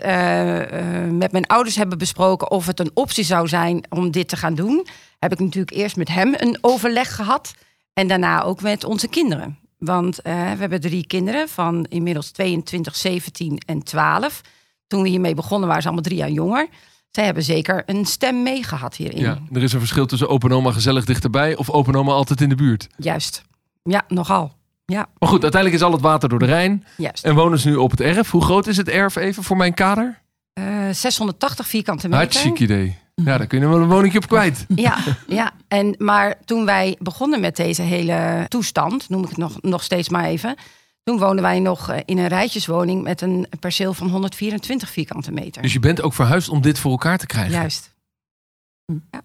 met 1.12 1.32
mijn 1.32 1.46
ouders 1.46 1.76
hebben 1.76 1.98
besproken 1.98 2.50
of 2.50 2.66
het 2.66 2.80
een 2.80 2.90
optie 2.94 3.24
zou 3.24 3.48
zijn 3.48 3.84
om 3.88 4.10
dit 4.10 4.28
te 4.28 4.36
gaan 4.36 4.54
doen, 4.54 4.86
heb 5.18 5.32
ik 5.32 5.38
natuurlijk 5.38 5.76
eerst 5.76 5.96
met 5.96 6.08
hem 6.08 6.34
een 6.36 6.58
overleg 6.60 7.14
gehad. 7.14 7.54
En 7.92 8.08
daarna 8.08 8.42
ook 8.42 8.62
met 8.62 8.84
onze 8.84 9.08
kinderen. 9.08 9.58
Want 9.78 10.22
eh, 10.22 10.32
we 10.34 10.58
hebben 10.58 10.80
drie 10.80 11.06
kinderen 11.06 11.48
van 11.48 11.86
inmiddels 11.88 12.30
22, 12.30 12.96
17 12.96 13.58
en 13.66 13.82
12. 13.82 14.40
Toen 14.86 15.02
we 15.02 15.08
hiermee 15.08 15.34
begonnen 15.34 15.66
waren 15.66 15.82
ze 15.82 15.88
allemaal 15.88 16.06
drie 16.06 16.18
jaar 16.18 16.30
jonger. 16.30 16.68
Zij 17.10 17.24
hebben 17.24 17.42
zeker 17.42 17.82
een 17.86 18.04
stem 18.04 18.42
meegehad 18.42 18.96
hierin. 18.96 19.20
Ja, 19.20 19.38
er 19.52 19.62
is 19.62 19.72
een 19.72 19.78
verschil 19.78 20.06
tussen 20.06 20.28
open 20.28 20.52
oma 20.52 20.72
gezellig 20.72 21.04
dichterbij 21.04 21.56
of 21.56 21.70
open 21.70 21.94
oma 21.94 22.12
altijd 22.12 22.40
in 22.40 22.48
de 22.48 22.54
buurt. 22.54 22.86
Juist. 22.96 23.42
Ja, 23.82 24.04
nogal. 24.08 24.56
Ja, 24.84 25.06
Maar 25.18 25.28
goed, 25.28 25.42
uiteindelijk 25.42 25.82
is 25.82 25.86
al 25.86 25.92
het 25.92 26.00
water 26.00 26.28
door 26.28 26.38
de 26.38 26.44
Rijn. 26.46 26.84
juist. 26.96 27.24
En 27.24 27.34
wonen 27.34 27.58
ze 27.58 27.68
nu 27.68 27.76
op 27.76 27.90
het 27.90 28.00
erf. 28.00 28.30
Hoe 28.30 28.42
groot 28.44 28.66
is 28.66 28.76
het 28.76 28.88
erf 28.88 29.16
even 29.16 29.42
voor 29.42 29.56
mijn 29.56 29.74
kader? 29.74 30.22
Eh, 30.58 30.94
680 30.94 31.66
vierkante 31.66 32.08
meter. 32.08 32.22
Hartstikke 32.22 32.62
idee. 32.62 32.96
Ja, 33.14 33.38
daar 33.38 33.46
kun 33.46 33.60
je 33.60 33.68
wel 33.68 33.80
een 33.80 33.88
woningje 33.88 34.18
op 34.18 34.26
kwijt. 34.28 34.66
Ja, 34.74 34.98
ja. 35.26 35.52
En, 35.68 35.94
maar 35.98 36.34
toen 36.44 36.64
wij 36.64 36.96
begonnen 36.98 37.40
met 37.40 37.56
deze 37.56 37.82
hele 37.82 38.46
toestand, 38.48 39.08
noem 39.08 39.22
ik 39.22 39.28
het 39.28 39.38
nog, 39.38 39.62
nog 39.62 39.82
steeds 39.82 40.08
maar 40.08 40.24
even. 40.24 40.54
Toen 41.02 41.18
woonden 41.18 41.42
wij 41.42 41.58
nog 41.60 41.88
eh, 41.90 41.98
in 42.04 42.18
een 42.18 42.26
rijtjeswoning 42.28 43.02
met 43.02 43.20
een 43.20 43.46
perceel 43.60 43.94
van 43.94 44.08
124 44.08 44.90
vierkante 44.90 45.32
meter. 45.32 45.62
Dus 45.62 45.72
je 45.72 45.78
bent 45.80 46.02
ook 46.02 46.14
verhuisd 46.14 46.48
om 46.48 46.60
dit 46.60 46.78
voor 46.78 46.90
elkaar 46.90 47.18
te 47.18 47.26
krijgen. 47.26 47.52
Juist. 47.52 47.94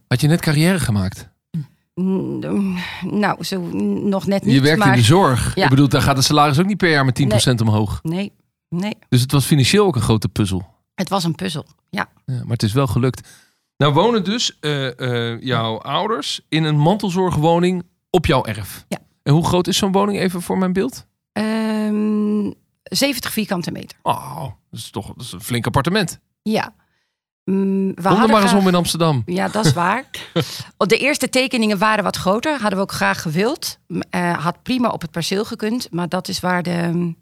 Had 0.08 0.22
je 0.22 0.28
net 0.28 0.42
carrière 0.42 0.80
gemaakt? 0.80 1.32
Mm, 1.96 2.78
Nou, 3.02 3.44
zo 3.44 3.60
nog 4.04 4.28
net 4.28 4.46
niet. 4.46 4.54
je 4.56 4.62
werkt 4.62 4.80
maar 4.80 4.88
in 4.94 5.00
de 5.00 5.02
zorg. 5.06 5.52
Ja. 5.56 5.64
Ik 5.64 5.70
bedoel, 5.70 5.90
daar 5.90 6.02
gaat 6.02 6.16
de 6.16 6.22
salaris 6.22 6.60
ook 6.60 6.66
niet 6.66 6.78
per 6.78 6.90
jaar 6.90 7.06
met 7.06 7.50
10% 7.50 7.62
omhoog. 7.62 8.00
Nee, 8.04 8.32
nee. 8.70 8.94
Dus 9.10 9.22
het 9.22 9.32
was 9.32 9.46
financieel 9.46 9.86
ook 9.86 9.96
een 9.96 10.02
grote 10.02 10.30
puzzel. 10.30 10.73
Het 10.96 11.10
was 11.10 11.24
een 11.24 11.36
puzzel. 11.36 11.66
Ja. 11.90 12.10
Ja, 12.26 12.38
maar 12.38 12.52
het 12.52 12.64
is 12.64 12.74
wel 12.74 12.88
gelukt. 12.88 13.30
Nou 13.78 13.94
wonen 13.94 14.24
dus 14.24 14.60
eh, 14.60 15.32
eh, 15.32 15.42
jouw 15.42 15.82
ouders 15.82 16.42
in 16.50 16.64
een 16.64 16.78
mantelzorgwoning 16.78 17.84
op 18.10 18.26
jouw 18.26 18.46
erf. 18.46 18.86
Ja. 18.88 18.98
En 19.24 19.34
hoe 19.34 19.46
groot 19.46 19.68
is 19.68 19.78
zo'n 19.78 19.92
woning 19.92 20.20
even 20.20 20.42
voor 20.42 20.58
mijn 20.58 20.74
beeld? 20.74 21.06
Ehm, 21.32 22.52
70 22.84 23.32
vierkante 23.32 23.72
meter. 23.72 23.98
Oh, 24.02 24.44
dat 24.44 24.80
is 24.80 24.90
toch 24.90 25.08
dat 25.08 25.22
is 25.26 25.32
een 25.32 25.42
flink 25.42 25.66
appartement. 25.66 26.20
Ja. 26.42 26.74
Mm, 27.46 27.88
we 27.88 27.94
Kom 27.94 28.06
er 28.06 28.10
hadden 28.10 28.30
maar 28.30 28.42
eens 28.42 28.54
om 28.54 28.68
in 28.68 28.76
Amsterdam. 28.76 29.24
Ja, 29.26 29.48
dat 29.48 29.66
is 29.66 29.74
waar. 29.74 30.06
de 30.78 30.98
eerste 30.98 31.30
tekeningen 31.30 31.78
waren 31.78 32.04
wat 32.04 32.16
groter. 32.16 32.52
Hadden 32.52 32.78
we 32.78 32.84
ook 32.84 32.92
graag 32.92 33.22
gewild. 33.22 33.80
Eh, 34.10 34.44
had 34.44 34.64
prima 34.64 34.90
op 34.90 35.02
het 35.02 35.12
perceel 35.12 35.46
gekund. 35.46 35.88
Maar 35.92 36.10
dat 36.10 36.28
is 36.28 36.40
waar 36.40 36.64
de 36.64 37.14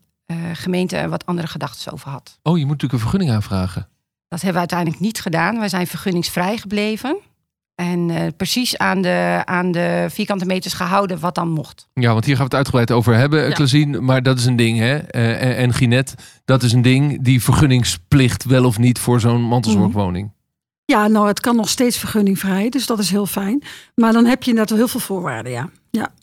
gemeente 0.54 1.10
wat 1.10 1.26
andere 1.26 1.48
gedachten 1.48 1.92
over 1.92 2.10
had. 2.10 2.40
Oh, 2.44 2.58
je 2.58 2.66
moet 2.66 2.72
natuurlijk 2.72 2.94
een 2.94 3.10
vergunning 3.10 3.32
aanvragen. 3.32 3.88
Dat 4.28 4.42
hebben 4.42 4.54
we 4.62 4.68
uiteindelijk 4.68 5.00
niet 5.00 5.22
gedaan. 5.22 5.60
Wij 5.60 5.70
zijn 5.70 5.88
vergunningsvrij 5.88 6.58
gebleven. 6.58 7.18
En 7.76 8.10
eh, 8.10 8.28
precies 8.38 8.78
aan 8.78 9.02
de, 9.02 9.42
aan 9.46 9.72
de 9.72 10.06
vierkante 10.10 10.46
meters 10.46 10.74
gehouden 10.74 11.20
wat 11.20 11.36
dan 11.36 11.50
mocht. 11.50 11.88
Ja, 11.94 12.14
want 12.14 12.26
hier 12.26 12.36
gaan 12.36 12.48
we 12.48 12.56
het 12.56 12.68
uitgebreid 12.68 12.92
over 12.92 13.16
hebben, 13.16 13.70
Ja. 13.70 14.02
Maar 14.02 14.24
dat 14.24 14.40
is 14.40 14.46
een 14.46 14.56
ding, 14.56 14.78
hè? 14.78 14.98
Eh, 14.98 15.42
en, 15.42 15.56
en 15.58 15.74
Ginette, 15.74 16.16
dat 16.46 16.64
is 16.64 16.74
een 16.74 16.82
ding. 16.82 17.24
Die 17.24 17.44
vergunningsplicht 17.44 18.44
wel 18.44 18.66
of 18.66 18.78
niet 18.78 19.00
voor 19.00 19.20
zo'n 19.20 19.42
mantelzorgwoning. 19.42 20.32
Ja, 20.86 21.08
nou, 21.08 21.28
het 21.28 21.40
kan 21.40 21.56
nog 21.56 21.70
steeds 21.70 21.98
vergunningvrij, 21.98 22.70
dus 22.70 22.86
dat 22.86 23.00
is 23.00 23.10
heel 23.10 23.26
fijn. 23.26 23.64
Maar 23.96 24.14
dan 24.14 24.26
heb 24.26 24.44
je 24.44 24.50
inderdaad 24.50 24.70
wel 24.70 24.80
heel 24.80 25.00
veel 25.00 25.16
voorwaarden, 25.16 25.52
ja. 25.52 25.70
ja. 25.90 26.14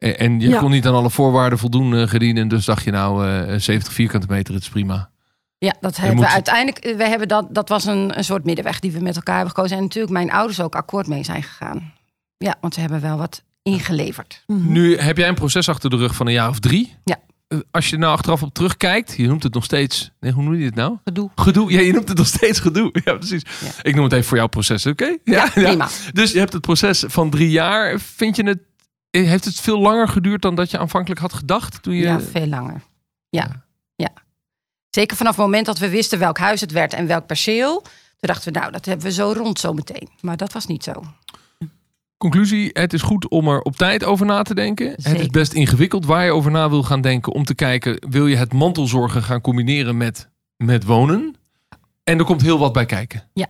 En, 0.00 0.18
en 0.18 0.40
je 0.40 0.48
Ja. 0.48 0.58
kon 0.58 0.70
niet 0.70 0.86
aan 0.86 0.94
alle 0.94 1.10
voorwaarden 1.10 1.58
voldoen, 1.58 1.94
eh 1.96 2.08
Gedien. 2.08 2.36
En 2.36 2.48
dus 2.48 2.64
dacht 2.64 2.84
je 2.84 2.90
nou, 2.90 3.26
eh 3.28 3.58
70 3.58 3.92
vierkante 3.92 4.26
meter, 4.30 4.54
het 4.54 4.62
is 4.62 4.68
prima. 4.68 5.10
Ja, 5.58 5.74
dat 5.80 5.96
hebben 5.96 6.16
moet- 6.16 6.24
we 6.24 6.30
uiteindelijk. 6.32 6.78
eh, 6.84 6.96
We 6.96 7.04
hebben 7.08 7.28
dat, 7.28 7.46
dat 7.54 7.68
was 7.68 7.84
een, 7.84 8.18
een 8.18 8.24
soort 8.24 8.44
middenweg 8.44 8.80
die 8.80 8.92
we 8.92 9.00
met 9.00 9.16
elkaar 9.16 9.36
hebben 9.36 9.54
gekozen. 9.54 9.76
En 9.76 9.82
natuurlijk 9.82 10.12
mijn 10.12 10.30
ouders 10.32 10.60
ook 10.60 10.74
akkoord 10.74 11.06
mee 11.06 11.24
zijn 11.24 11.42
gegaan. 11.42 11.92
Ja, 12.38 12.54
want 12.60 12.74
ze 12.74 12.80
hebben 12.80 13.00
wel 13.00 13.16
wat 13.16 13.42
ingeleverd. 13.62 14.42
Mhm. 14.46 14.72
Nu 14.72 14.98
heb 14.98 15.16
jij 15.16 15.28
een 15.28 15.34
proces 15.34 15.68
achter 15.68 15.90
de 15.90 15.96
rug 15.96 16.14
van 16.14 16.26
een 16.26 16.32
jaar 16.32 16.48
of 16.48 16.58
drie. 16.58 16.94
Ja. 17.04 17.16
Eh, 17.48 17.58
Als 17.70 17.90
je 17.90 17.96
nou 17.96 18.12
achteraf 18.12 18.42
op 18.42 18.54
terugkijkt, 18.54 19.14
je 19.16 19.26
noemt 19.26 19.42
het 19.42 19.54
nog 19.54 19.64
steeds. 19.64 20.10
Nee, 20.20 20.32
hoe 20.32 20.42
noem 20.42 20.54
je 20.54 20.64
het 20.64 20.74
nou? 20.74 20.96
Gedoe. 21.04 21.30
Gedoe. 21.34 21.72
Ja, 21.72 21.80
je 21.80 21.92
noemt 21.92 22.08
het 22.08 22.16
nog 22.18 22.26
steeds 22.26 22.60
gedoe. 22.60 22.90
Ja, 23.04 23.14
precies. 23.14 23.42
Ja. 23.60 23.70
Ik 23.82 23.94
noem 23.94 24.04
het 24.04 24.12
even 24.12 24.24
voor 24.26 24.36
jouw 24.36 24.46
proces, 24.46 24.86
oké? 24.86 25.16
Ja, 25.24 25.48
prima. 25.54 25.88
Dus 26.12 26.32
je 26.32 26.38
hebt 26.38 26.52
het 26.52 26.62
proces 26.62 27.04
van 27.06 27.30
drie 27.30 27.50
jaar. 27.50 28.00
Vind 28.00 28.36
je 28.36 28.42
het, 28.42 28.58
eh, 28.58 28.64
heeft 29.10 29.44
het 29.44 29.60
veel 29.60 29.78
langer 29.78 30.08
geduurd 30.08 30.42
dan 30.42 30.54
dat 30.54 30.70
je 30.70 30.78
aanvankelijk 30.78 31.20
had 31.20 31.32
gedacht? 31.32 31.82
Toen 31.82 31.94
je, 31.94 32.02
Ja, 32.02 32.20
veel 32.20 32.46
langer. 32.46 32.82
Ja. 33.28 33.64
ja. 33.96 34.10
Zeker 34.90 35.16
vanaf 35.16 35.36
het 35.36 35.44
moment 35.44 35.66
dat 35.66 35.78
we 35.78 35.88
wisten 35.88 36.18
welk 36.18 36.38
huis 36.38 36.60
het 36.60 36.72
werd 36.72 36.92
en 36.92 37.06
welk 37.06 37.26
perceel. 37.26 37.80
Toen 37.80 38.28
dachten 38.34 38.52
we, 38.52 38.58
nou, 38.58 38.72
dat 38.72 38.84
hebben 38.84 39.06
we 39.06 39.12
zo 39.12 39.32
rond 39.36 39.58
zo 39.58 39.72
meteen. 39.72 40.08
Maar 40.20 40.36
dat 40.36 40.52
was 40.52 40.66
niet 40.66 40.84
zo. 40.84 40.92
Conclusie, 42.16 42.70
het 42.72 42.92
is 42.92 43.02
goed 43.02 43.28
om 43.28 43.48
er 43.48 43.60
op 43.60 43.76
tijd 43.76 44.04
over 44.04 44.26
na 44.26 44.42
te 44.42 44.54
denken. 44.54 44.90
Het 44.90 45.20
is 45.20 45.26
best 45.26 45.52
ingewikkeld 45.52 46.04
waar 46.04 46.24
je 46.24 46.32
over 46.32 46.50
na 46.50 46.68
wil 46.68 46.82
gaan 46.82 47.00
denken. 47.00 47.32
Om 47.32 47.44
te 47.44 47.54
kijken, 47.54 48.06
wil 48.10 48.26
je 48.26 48.36
het 48.36 48.52
mantelzorgen 48.52 49.22
gaan 49.22 49.40
combineren 49.40 49.96
met, 49.96 50.28
met 50.56 50.84
wonen? 50.84 51.36
En 52.04 52.18
er 52.18 52.24
komt 52.24 52.42
heel 52.42 52.58
wat 52.58 52.72
bij 52.72 52.86
kijken. 52.86 53.28
Ja. 53.32 53.46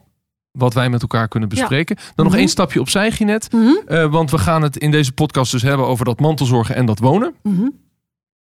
Wat 0.53 0.75
wij 0.75 0.91
met 0.91 1.03
elkaar 1.03 1.29
kunnen 1.29 1.49
bespreken. 1.49 1.97
Dan 1.97 2.25
nog 2.25 2.29
Mhm. 2.29 2.37
één 2.39 2.49
stapje 2.49 2.81
opzij, 2.81 3.11
Ginette. 3.11 3.57
Mhm, 3.57 3.71
Eh, 3.87 4.11
want 4.11 4.31
we 4.31 4.39
gaan 4.39 4.63
het 4.63 4.77
in 4.77 4.91
deze 4.91 5.13
podcast 5.13 5.53
dus 5.53 5.63
hebben 5.63 5.87
over 5.87 6.05
dat 6.05 6.21
mantelzorgen 6.21 6.75
en 6.75 6.87
dat 6.87 6.99
wonen. 6.99 7.35
mhm. 7.43 7.69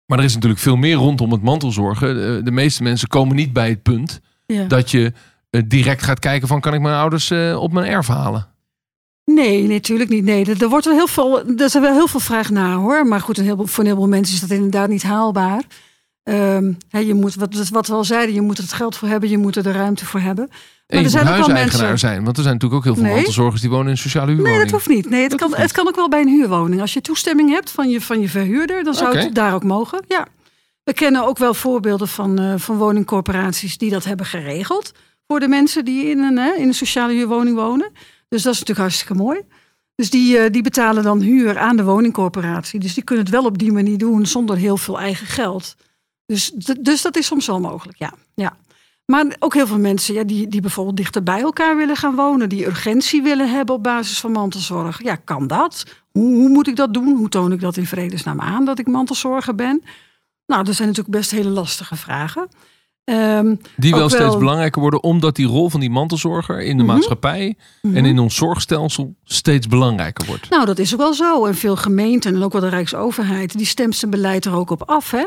Maar 0.07 0.19
er 0.19 0.25
is 0.25 0.35
natuurlijk 0.35 0.61
veel 0.61 0.77
meer 0.77 0.95
rondom 0.95 1.33
het 1.33 1.43
mantelzorgen. 1.43 2.15
De, 2.15 2.41
de 2.45 2.51
meeste 2.51 2.83
mensen 2.83 3.09
komen 3.09 3.37
niet 3.37 3.53
bij 3.53 3.69
het 3.69 3.83
punt 3.83 4.21
Ja. 4.47 4.65
dat 4.65 4.91
je 4.91 5.13
eh, 5.51 5.63
direct 5.67 6.03
gaat 6.03 6.19
kijken 6.19 6.49
van 6.49 6.61
kan 6.61 6.75
ik 6.75 6.81
mijn 6.81 6.95
ouders 6.95 7.31
eh, 7.31 7.57
op 7.61 7.73
mijn 7.73 7.87
erf 7.87 8.07
halen. 8.07 8.47
Nee, 9.25 9.67
natuurlijk 9.67 10.11
niet. 10.11 10.25
Nee, 10.25 10.45
er, 10.55 10.69
wordt 10.69 10.85
wel 10.85 10.95
heel 10.95 11.07
veel, 11.07 11.47
er 11.57 11.71
zijn 11.71 11.83
wel 11.83 11.93
heel 11.93 12.07
veel 12.07 12.21
vraag 12.21 12.51
naar 12.51 12.75
hoor. 12.75 13.07
Maar 13.07 13.21
goed, 13.21 13.39
een 13.39 13.45
heleboel, 13.45 13.67
voor 13.67 13.79
een 13.85 13.89
heleboel 13.91 14.09
mensen 14.09 14.35
is 14.35 14.41
dat 14.41 14.51
inderdaad 14.51 14.89
niet 14.89 15.03
haalbaar. 15.03 15.63
Ehm, 16.23 16.73
je 16.89 17.15
moet, 17.15 17.35
wat, 17.35 17.69
wat 17.69 17.87
we 17.87 17.95
al 17.95 18.05
zeiden, 18.05 18.35
je 18.35 18.41
moet 18.41 18.57
er 18.59 18.63
het 18.65 18.73
geld 18.73 18.97
voor 18.97 19.09
hebben, 19.09 19.29
je 19.29 19.39
moet 19.39 19.57
er 19.57 19.63
de 19.63 19.73
ruimte 19.73 20.07
voor 20.07 20.21
hebben. 20.21 20.49
Je 20.99 21.05
er 21.05 21.11
zijn 21.11 21.29
ook 21.29 21.37
wel 21.37 21.49
mensen- 21.49 21.99
zijn. 21.99 22.25
Want 22.25 22.37
er 22.37 22.43
zijn 22.43 22.55
natuurlijk 22.55 22.81
ook 22.81 22.85
heel 22.85 22.95
veel 23.05 23.15
Nee. 23.15 23.55
die 23.61 23.71
wonen 23.71 23.91
in 23.91 23.99
sociale 23.99 24.27
Nee, 24.27 24.35
huurwoningen. 24.35 24.65
dat 24.67 24.75
hoeft 24.75 24.89
niet. 24.89 25.11
Nee, 25.11 25.23
het, 25.23 25.31
Dat 25.31 25.41
kan, 25.41 25.55
het 25.55 25.73
kan 25.73 25.89
ook 25.89 25.97
wel 25.97 26.09
bij 26.09 26.21
een 26.21 26.29
huurwoning. 26.29 26.81
Als 26.81 26.93
je 26.93 27.01
toestemming 27.01 27.51
hebt 27.51 27.71
van 27.71 27.89
je, 27.89 28.01
van 28.01 28.21
je 28.21 28.29
verhuurder, 28.29 28.85
dan 28.85 28.95
zou 28.95 29.19
het 29.19 29.35
daar 29.35 29.55
ook 29.55 29.65
mogen. 29.65 30.05
Ja. 30.09 30.27
We 30.85 30.93
kennen 30.93 31.27
ook 31.27 31.39
wel 31.39 31.55
voorbeelden 31.55 32.09
van, 32.09 32.39
eh, 32.39 32.55
van 32.57 32.77
woningcorporaties 32.77 33.79
die 33.79 33.91
dat 33.91 34.05
hebben 34.05 34.27
geregeld. 34.27 34.93
Voor 35.27 35.41
de 35.41 35.49
mensen 35.49 35.85
die 35.85 36.05
in 36.07 36.19
een, 36.19 36.59
in 36.59 36.67
een 36.69 36.75
sociale 36.75 37.13
huurwoning 37.13 37.57
wonen. 37.57 37.91
Dus 38.29 38.43
dat 38.43 38.53
is 38.53 38.59
natuurlijk 38.59 38.79
hartstikke 38.79 39.15
mooi. 39.23 39.41
Dus 39.95 40.11
die, 40.11 40.39
eh, 40.39 40.51
die 40.53 40.63
betalen 40.63 41.03
dan 41.03 41.21
huur 41.21 41.59
aan 41.59 41.77
de 41.77 41.85
woningcorporatie. 41.85 42.81
Dus 42.81 42.95
die 42.95 43.05
kunnen 43.05 43.25
het 43.25 43.35
wel 43.35 43.45
op 43.45 43.59
die 43.59 43.73
manier 43.73 43.99
doen 43.99 44.27
zonder 44.27 44.57
heel 44.57 44.77
veel 44.77 45.01
eigen 45.01 45.27
geld. 45.27 45.77
Dus, 46.27 46.51
dus 46.81 47.03
dat 47.03 47.17
is 47.17 47.27
soms 47.27 47.47
wel 47.47 47.61
mogelijk, 47.61 47.99
ja. 47.99 48.13
ja. 48.35 48.57
Maar 49.11 49.37
ook 49.39 49.55
heel 49.55 49.67
veel 49.67 49.79
mensen 49.79 50.15
ja, 50.15 50.25
die, 50.25 50.49
die 50.49 50.61
bijvoorbeeld 50.61 50.97
dichter 50.97 51.23
bij 51.23 51.41
elkaar 51.41 51.77
willen 51.77 51.97
gaan 51.97 52.15
wonen. 52.15 52.49
Die 52.49 52.67
urgentie 52.67 53.23
willen 53.23 53.51
hebben 53.51 53.75
op 53.75 53.83
basis 53.83 54.21
van 54.21 54.33
mantelzorg. 54.33 55.03
Ja, 55.03 55.17
kan 55.17 55.47
dat? 55.47 55.85
Hoe, 56.11 56.35
hoe 56.35 56.49
moet 56.49 56.69
ik 56.69 56.77
dat 56.77 56.95
doen? 56.95 57.17
Hoe 57.17 57.29
toon 57.29 57.53
ik 57.53 57.61
dat 57.61 57.77
in 57.77 57.87
vredesnaam 57.87 58.41
aan 58.41 58.65
dat 58.65 58.79
ik 58.79 58.87
mantelzorger 58.87 59.55
ben? 59.55 59.83
Nou, 60.47 60.65
dat 60.65 60.75
zijn 60.75 60.89
natuurlijk 60.89 61.17
best 61.17 61.31
hele 61.31 61.49
lastige 61.49 61.97
vragen. 61.97 62.49
Ehm, 63.05 63.55
Die 63.77 63.95
wel 63.95 64.09
steeds 64.09 64.39
belangrijker 64.39 64.81
worden, 64.81 65.03
omdat 65.03 65.37
die 65.37 65.47
rol 65.47 65.69
van 65.71 65.81
die 65.81 65.91
mantelzorger 65.91 66.61
in 66.61 66.77
de 66.77 66.83
Mhm. 66.83 66.93
maatschappij 66.93 67.57
en 67.83 68.05
in 68.05 68.19
ons 68.19 68.35
zorgstelsel 68.37 69.15
steeds 69.25 69.67
belangrijker 69.67 70.27
wordt. 70.27 70.51
Nou, 70.51 70.65
dat 70.67 70.79
is 70.79 70.93
ook 70.93 71.01
wel 71.01 71.15
zo. 71.15 71.45
En 71.47 71.55
veel 71.55 71.77
gemeenten 71.77 72.35
en 72.35 72.43
ook 72.43 72.53
wel 72.53 72.61
de 72.61 72.69
Rijksoverheid, 72.69 73.57
die 73.57 73.67
stemt 73.67 73.97
zijn 73.97 74.11
beleid 74.11 74.45
er 74.45 74.55
ook 74.55 74.71
op 74.71 74.83
af. 74.91 75.11
Hè? 75.11 75.25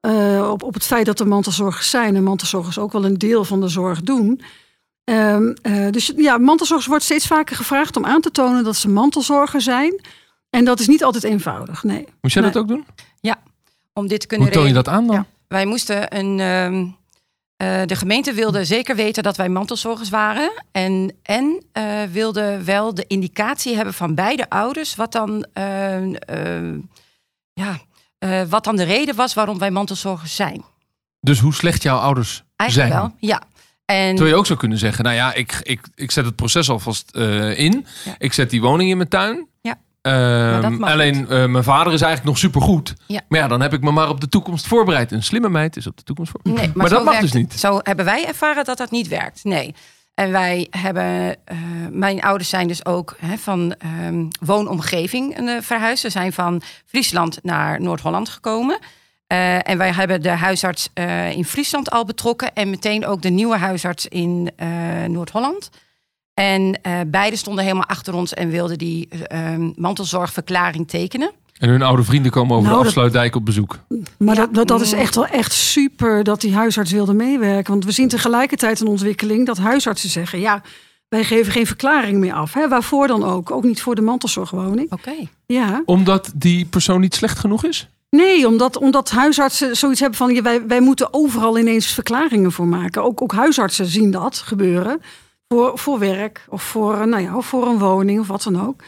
Eh, 0.00 0.48
op, 0.50 0.62
op 0.62 0.74
het 0.74 0.84
feit 0.84 1.06
dat 1.06 1.20
er 1.20 1.28
mantelzorgers 1.28 1.90
zijn 1.90 2.16
en 2.16 2.22
mantelzorgers 2.22 2.78
ook 2.78 2.92
wel 2.92 3.04
een 3.04 3.18
deel 3.18 3.44
van 3.44 3.60
de 3.60 3.68
zorg 3.68 4.02
doen. 4.02 4.40
Ehm, 5.04 5.54
eh, 5.62 5.90
dus 5.90 6.12
ja, 6.16 6.38
mantelzorgers 6.38 6.88
wordt 6.88 7.04
steeds 7.04 7.26
vaker 7.26 7.56
gevraagd 7.56 7.96
om 7.96 8.04
aan 8.04 8.20
te 8.20 8.30
tonen 8.30 8.64
dat 8.64 8.76
ze 8.76 8.88
mantelzorger 8.88 9.60
zijn. 9.60 10.00
En 10.50 10.64
dat 10.64 10.80
is 10.80 10.86
niet 10.88 11.04
altijd 11.04 11.24
eenvoudig, 11.24 11.82
nee. 11.82 12.06
Moest 12.20 12.34
jij 12.34 12.42
Nee. 12.42 12.52
dat 12.52 12.62
ook 12.62 12.68
doen? 12.68 12.84
Om 13.92 14.06
dit 14.08 14.20
te 14.20 14.26
kunnen 14.26 14.46
Hoe 14.46 14.56
toon 14.56 14.66
je 14.66 14.72
dat 14.74 14.88
aan 14.88 15.06
dan? 15.06 15.16
Ja. 15.16 15.26
Wij 15.48 15.66
moesten 15.66 16.16
een. 16.16 16.40
ehm, 16.40 16.86
eh, 17.56 17.86
de 17.86 17.96
gemeente 17.96 18.32
wilde 18.32 18.64
zeker 18.64 18.96
weten 18.96 19.22
dat 19.22 19.36
wij 19.36 19.48
mantelzorgers 19.48 20.08
waren. 20.08 20.50
En, 20.72 21.16
en 21.22 21.64
eh, 21.72 22.02
wilde 22.12 22.64
wel 22.64 22.94
de 22.94 23.04
indicatie 23.06 23.76
hebben 23.76 23.94
van 23.94 24.14
beide 24.14 24.50
ouders. 24.50 24.94
Wat 24.94 25.12
dan, 25.12 25.46
ja, 27.52 27.78
eh, 28.18 28.42
wat 28.48 28.64
dan 28.64 28.76
de 28.76 28.82
reden 28.82 29.14
was 29.14 29.34
waarom 29.34 29.58
wij 29.58 29.70
mantelzorgers 29.70 30.36
zijn. 30.36 30.64
Dus 31.20 31.38
hoe 31.38 31.54
slecht 31.54 31.82
jouw 31.82 31.98
ouders 31.98 32.44
Eigenlijk 32.56 32.90
zijn. 32.92 33.02
wel, 33.02 33.16
ja. 33.18 33.42
En 33.84 34.08
Terwijl 34.08 34.28
je 34.28 34.34
ook 34.34 34.46
zou 34.46 34.58
kunnen 34.58 34.78
zeggen, 34.78 35.04
nou 35.04 35.16
ja, 35.16 35.34
ik, 35.34 35.60
ik, 35.62 35.80
ik 35.94 36.10
zet 36.10 36.24
het 36.24 36.36
proces 36.36 36.70
alvast 36.70 37.10
eh, 37.10 37.58
in. 37.58 37.86
Ja. 38.04 38.14
Ik 38.18 38.32
zet 38.32 38.50
die 38.50 38.60
woning 38.60 38.90
in 38.90 38.96
mijn 38.96 39.08
tuin. 39.08 39.46
Ja. 39.60 39.78
Ehm, 40.02 40.84
alleen 40.84 41.28
eh, 41.28 41.46
mijn 41.46 41.64
vader 41.64 41.92
is 41.92 42.00
eigenlijk 42.00 42.24
nog 42.24 42.38
supergoed. 42.38 42.94
Ja. 43.06 43.20
Maar 43.28 43.40
ja, 43.40 43.48
dan 43.48 43.60
heb 43.60 43.72
ik 43.72 43.80
me 43.80 43.90
maar 43.90 44.08
op 44.08 44.20
de 44.20 44.28
toekomst 44.28 44.66
voorbereid. 44.66 45.12
Een 45.12 45.22
slimme 45.22 45.48
meid 45.48 45.76
is 45.76 45.86
op 45.86 45.96
de 45.96 46.02
toekomst 46.02 46.30
voorbereid. 46.30 46.66
Nee, 46.66 46.76
maar 46.76 46.88
dat 46.88 47.04
mag 47.04 47.14
werkt 47.14 47.32
dus 47.32 47.40
niet. 47.40 47.52
Zo 47.52 47.80
hebben 47.82 48.04
wij 48.04 48.26
ervaren 48.26 48.64
dat 48.64 48.78
dat 48.78 48.90
niet 48.90 49.08
werkt. 49.08 49.44
Nee. 49.44 49.74
En 50.18 50.30
wij 50.30 50.66
hebben, 50.70 51.36
eh, 51.44 51.56
mijn 51.90 52.20
ouders 52.20 52.48
zijn 52.48 52.68
dus 52.68 52.84
ook 52.84 53.16
hè, 53.18 53.36
van 53.36 53.74
ehm, 53.78 54.26
woonomgeving 54.40 55.36
eh, 55.36 55.56
verhuisd. 55.60 56.00
Ze 56.00 56.10
zijn 56.10 56.32
van 56.32 56.62
Friesland 56.86 57.38
naar 57.42 57.80
Noord-Holland 57.80 58.28
gekomen. 58.28 58.78
Eh, 59.26 59.68
en 59.68 59.78
wij 59.78 59.92
hebben 59.92 60.22
de 60.22 60.28
huisarts 60.28 60.88
in 61.34 61.44
Friesland 61.44 61.90
al 61.90 62.04
betrokken. 62.04 62.54
En 62.54 62.70
meteen 62.70 63.06
ook 63.06 63.22
de 63.22 63.28
nieuwe 63.28 63.56
huisarts 63.56 64.06
in 64.06 64.50
Noord-Holland. 65.06 65.70
En 66.34 66.80
beide 67.06 67.36
stonden 67.36 67.64
helemaal 67.64 67.86
achter 67.86 68.14
ons 68.14 68.34
en 68.34 68.48
wilden 68.48 68.78
die 68.78 69.08
eh, 69.08 69.54
mantelzorgverklaring 69.74 70.88
tekenen. 70.88 71.30
En 71.58 71.68
hun 71.68 71.82
oude 71.82 72.02
vrienden 72.02 72.32
komen 72.32 72.56
over 72.56 72.68
Nou, 72.68 72.80
de 72.80 72.86
afsluitdijk 72.86 73.34
op 73.34 73.44
bezoek. 73.44 73.78
Maar 74.18 74.34
dat, 74.34 74.54
dat, 74.54 74.68
dat 74.68 74.80
is 74.80 74.92
echt 74.92 75.14
wel 75.14 75.26
echt 75.26 75.52
super 75.52 76.24
dat 76.24 76.40
die 76.40 76.54
huisarts 76.54 76.92
wilde 76.92 77.12
meewerken. 77.12 77.72
Want 77.72 77.84
we 77.84 77.92
zien 77.92 78.08
tegelijkertijd 78.08 78.80
een 78.80 78.86
ontwikkeling 78.86 79.46
dat 79.46 79.58
huisartsen 79.58 80.10
zeggen... 80.10 80.40
ja, 80.40 80.62
wij 81.08 81.24
geven 81.24 81.52
geen 81.52 81.66
verklaring 81.66 82.18
meer 82.18 82.32
af. 82.32 82.52
Hè? 82.54 82.68
Waarvoor 82.68 83.06
dan 83.06 83.24
ook? 83.24 83.50
Ook 83.50 83.64
niet 83.64 83.82
voor 83.82 83.94
de 83.94 84.02
mantelzorgwoning. 84.02 84.92
Oké. 84.92 85.14
Ja. 85.46 85.82
Omdat 85.84 86.32
die 86.34 86.64
persoon 86.64 87.00
niet 87.00 87.14
slecht 87.14 87.38
genoeg 87.38 87.64
is? 87.64 87.88
Nee, 88.10 88.46
omdat, 88.46 88.76
omdat 88.76 89.10
huisartsen 89.10 89.76
zoiets 89.76 90.00
hebben 90.00 90.18
van... 90.18 90.34
ja, 90.34 90.42
wij, 90.42 90.66
wij 90.66 90.80
moeten 90.80 91.14
overal 91.14 91.58
ineens 91.58 91.86
verklaringen 91.86 92.52
voor 92.52 92.66
maken. 92.66 93.02
Ook, 93.02 93.22
ook 93.22 93.32
huisartsen 93.32 93.86
zien 93.86 94.10
dat 94.10 94.36
gebeuren. 94.36 95.00
Voor, 95.48 95.78
voor 95.78 95.98
werk 95.98 96.44
of 96.48 96.62
voor, 96.62 97.08
nou 97.08 97.22
ja, 97.22 97.36
of 97.36 97.46
voor 97.46 97.66
een 97.66 97.78
woning 97.78 98.20
of 98.20 98.26
wat 98.26 98.42
dan 98.42 98.66
ook. 98.66 98.82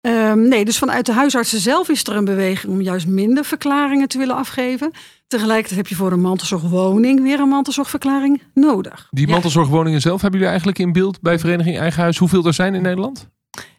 Ehm, 0.00 0.48
nee, 0.48 0.64
dus 0.64 0.78
vanuit 0.78 1.06
de 1.06 1.12
huisartsen 1.12 1.60
zelf 1.60 1.88
is 1.88 2.06
er 2.06 2.16
een 2.16 2.24
beweging... 2.24 2.72
om 2.72 2.80
juist 2.80 3.06
minder 3.06 3.44
verklaringen 3.44 4.08
te 4.08 4.18
willen 4.18 4.36
afgeven. 4.36 4.90
Tegelijkertijd 5.28 5.76
heb 5.76 5.86
je 5.86 5.94
voor 5.94 6.12
een 6.12 6.20
mantelzorgwoning... 6.20 7.22
weer 7.22 7.40
een 7.40 7.48
mantelzorgverklaring 7.48 8.42
nodig. 8.54 9.08
Die 9.10 9.26
Ja. 9.26 9.32
mantelzorgwoningen 9.32 10.00
zelf, 10.00 10.20
hebben 10.20 10.40
jullie 10.40 10.54
eigenlijk 10.54 10.78
in 10.78 10.92
beeld 10.92 11.20
bij 11.20 11.38
Vereniging 11.38 11.78
Eigen 11.78 12.02
Huis 12.02 12.18
hoeveel 12.18 12.44
er 12.46 12.54
zijn 12.54 12.74
in 12.74 12.82
Nederland? 12.82 13.28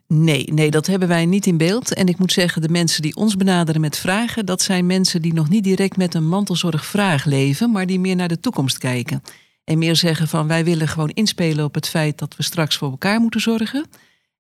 Nee, 0.08 0.44
nee, 0.54 0.72
dat 0.72 0.88
hebben 0.88 1.08
wij 1.08 1.26
niet 1.26 1.46
in 1.46 1.58
beeld. 1.58 1.94
En 1.94 2.08
ik 2.08 2.18
moet 2.18 2.32
zeggen, 2.32 2.62
de 2.62 2.70
mensen 2.70 3.02
die 3.02 3.16
ons 3.16 3.36
benaderen 3.36 3.82
met 3.82 3.98
vragen, 3.98 4.46
dat 4.46 4.62
zijn 4.62 4.86
mensen 4.86 5.22
die 5.22 5.34
nog 5.34 5.50
niet 5.50 5.64
direct 5.64 5.98
met 5.98 6.14
een 6.14 6.28
mantelzorgvraag 6.28 7.26
leven, 7.26 7.72
maar 7.72 7.86
die 7.86 8.00
meer 8.00 8.16
naar 8.16 8.28
de 8.28 8.40
toekomst 8.40 8.78
kijken. 8.78 9.22
En 9.64 9.78
meer 9.78 9.96
zeggen 9.96 10.28
van 10.28 10.48
wij 10.48 10.64
willen 10.64 10.88
gewoon 10.88 11.10
inspelen 11.10 11.66
op 11.66 11.74
het 11.76 11.88
feit 11.88 12.18
dat 12.18 12.36
we 12.36 12.44
straks 12.44 12.78
voor 12.78 12.90
elkaar 12.92 13.20
moeten 13.20 13.42
zorgen. 13.42 13.86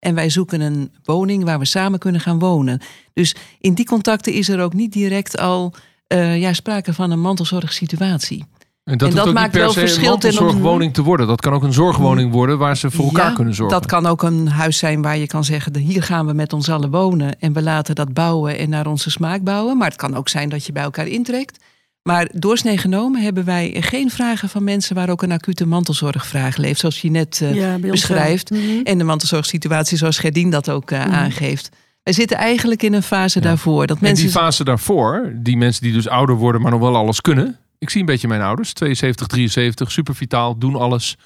En 0.01 0.15
wij 0.15 0.29
zoeken 0.29 0.61
een 0.61 0.91
woning 1.03 1.43
waar 1.43 1.59
we 1.59 1.65
samen 1.65 1.99
kunnen 1.99 2.21
gaan 2.21 2.39
wonen. 2.39 2.81
Dus 3.13 3.35
in 3.59 3.73
die 3.73 3.85
contacten 3.85 4.33
is 4.33 4.49
er 4.49 4.61
ook 4.61 4.73
niet 4.73 4.93
direct 4.93 5.37
al 5.37 5.73
eh, 6.07 6.39
ja, 6.39 6.53
sprake 6.53 6.93
van 6.93 7.11
een 7.11 7.21
mantelzorgsituatie. 7.21 8.45
En 8.83 8.97
dat, 8.97 9.09
En 9.09 9.15
dat 9.15 9.33
maakt 9.33 9.55
wel 9.55 9.73
verschil 9.73 10.13
een 10.13 10.19
ten 10.19 10.33
mantelzorgwoning 10.33 10.93
te 10.93 11.01
worden. 11.01 11.27
Dat 11.27 11.41
kan 11.41 11.53
ook 11.53 11.63
een 11.63 11.73
zorgwoning 11.73 12.31
worden 12.31 12.57
waar 12.57 12.77
ze 12.77 12.91
voor 12.91 13.05
elkaar 13.05 13.29
Ja, 13.29 13.35
kunnen 13.35 13.55
zorgen. 13.55 13.79
Dat 13.79 13.87
kan 13.87 14.05
ook 14.05 14.23
een 14.23 14.47
huis 14.47 14.77
zijn 14.77 15.01
waar 15.01 15.17
je 15.17 15.27
kan 15.27 15.43
zeggen: 15.43 15.77
hier 15.77 16.03
gaan 16.03 16.25
we 16.25 16.33
met 16.33 16.53
ons 16.53 16.69
allen 16.69 16.91
wonen 16.91 17.39
en 17.39 17.53
we 17.53 17.61
laten 17.61 17.95
dat 17.95 18.13
bouwen 18.13 18.57
en 18.57 18.69
naar 18.69 18.87
onze 18.87 19.09
smaak 19.09 19.43
bouwen. 19.43 19.77
Maar 19.77 19.87
het 19.87 19.97
kan 19.97 20.15
ook 20.15 20.29
zijn 20.29 20.49
dat 20.49 20.65
je 20.65 20.71
bij 20.71 20.83
elkaar 20.83 21.07
intrekt. 21.07 21.63
Maar 22.03 22.29
doorsnee 22.33 22.77
genomen 22.77 23.21
hebben 23.21 23.45
wij 23.45 23.77
geen 23.79 24.09
vragen 24.09 24.49
van 24.49 24.63
mensen 24.63 24.95
waar 24.95 25.09
ook 25.09 25.21
een 25.21 25.31
acute 25.31 25.65
mantelzorgvraag 25.65 26.57
leeft, 26.57 26.79
zoals 26.79 27.01
je 27.01 27.09
net 27.09 27.41
eh, 27.41 27.53
Ja, 27.53 27.79
beschrijft. 27.79 28.49
Mhm. 28.49 28.81
En 28.83 28.97
de 28.97 29.03
mantelzorgsituatie 29.03 29.97
zoals 29.97 30.17
Gerdien 30.17 30.49
dat 30.49 30.69
ook 30.69 30.91
eh, 30.91 31.01
aangeeft. 31.01 31.69
Wij 32.03 32.13
zitten 32.13 32.37
eigenlijk 32.37 32.83
in 32.83 32.93
een 32.93 33.03
fase 33.03 33.39
daarvoor. 33.39 33.87
Dat 33.87 33.97
En 33.97 34.03
mensen 34.03 34.25
die 34.25 34.33
fase 34.33 34.63
daarvoor, 34.63 35.33
die 35.35 35.57
mensen 35.57 35.83
die 35.83 35.93
dus 35.93 36.07
ouder 36.07 36.35
worden, 36.35 36.61
maar 36.61 36.71
nog 36.71 36.79
wel 36.79 36.95
alles 36.95 37.21
kunnen. 37.21 37.57
Ik 37.77 37.89
zie 37.89 37.99
een 37.99 38.05
beetje 38.05 38.27
mijn 38.27 38.41
ouders, 38.41 38.73
72, 38.73 39.27
73, 39.27 39.91
super 39.91 40.15
vitaal, 40.15 40.57
doen 40.57 40.75
alles. 40.75 41.17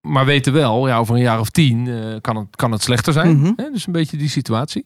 Maar 0.00 0.24
weten 0.24 0.52
wel, 0.52 0.88
ja, 0.88 0.98
over 0.98 1.14
een 1.14 1.20
jaar 1.20 1.40
of 1.40 1.50
tien 1.50 1.88
eh, 1.88 2.16
kan, 2.20 2.36
het, 2.36 2.56
kan 2.56 2.72
het 2.72 2.82
slechter 2.82 3.12
zijn. 3.12 3.38
Mhm. 3.38 3.52
Hè, 3.56 3.70
dus 3.72 3.86
een 3.86 3.92
beetje 3.92 4.16
die 4.16 4.28
situatie. 4.28 4.84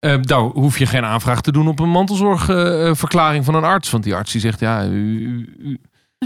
Eh 0.00 0.16
daar 0.20 0.40
hoef 0.40 0.78
je 0.78 0.86
geen 0.86 1.04
aanvraag 1.04 1.40
te 1.40 1.52
doen 1.52 1.68
op 1.68 1.78
een 1.78 1.88
mantelzorgverklaring 1.88 3.44
van 3.44 3.54
een 3.54 3.64
arts. 3.64 3.90
Want 3.90 4.04
die 4.04 4.14
arts 4.14 4.32
die 4.32 4.40
zegt, 4.40 4.60
ja, 4.60 4.84
u, 4.84 5.18
u, 5.58 5.78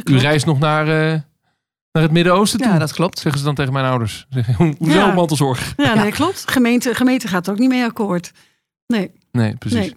u, 0.04 0.18
reist 0.18 0.46
nog 0.46 0.58
naar, 0.58 0.88
eh, 0.88 1.20
naar 1.92 2.02
het 2.02 2.10
Midden-Oosten 2.12 2.60
toe. 2.60 2.68
Ja, 2.72 2.78
dat 2.78 2.92
klopt. 2.92 3.18
Zeggen 3.18 3.40
ze 3.40 3.46
dan 3.46 3.54
tegen 3.54 3.72
mijn 3.72 3.84
ouders. 3.86 4.26
Hoezo 4.56 4.94
Ja. 4.98 5.12
mantelzorg? 5.14 5.72
Ja, 5.76 5.94
nee, 5.94 6.12
klopt. 6.12 6.50
Gemeente, 6.50 6.94
gemeente 6.94 7.28
gaat 7.28 7.46
er 7.46 7.52
ook 7.52 7.58
niet 7.58 7.68
mee 7.68 7.84
akkoord. 7.84 8.32
Nee, 8.86 9.10
Nee, 9.32 9.56
precies. 9.56 9.78
nee. 9.78 9.94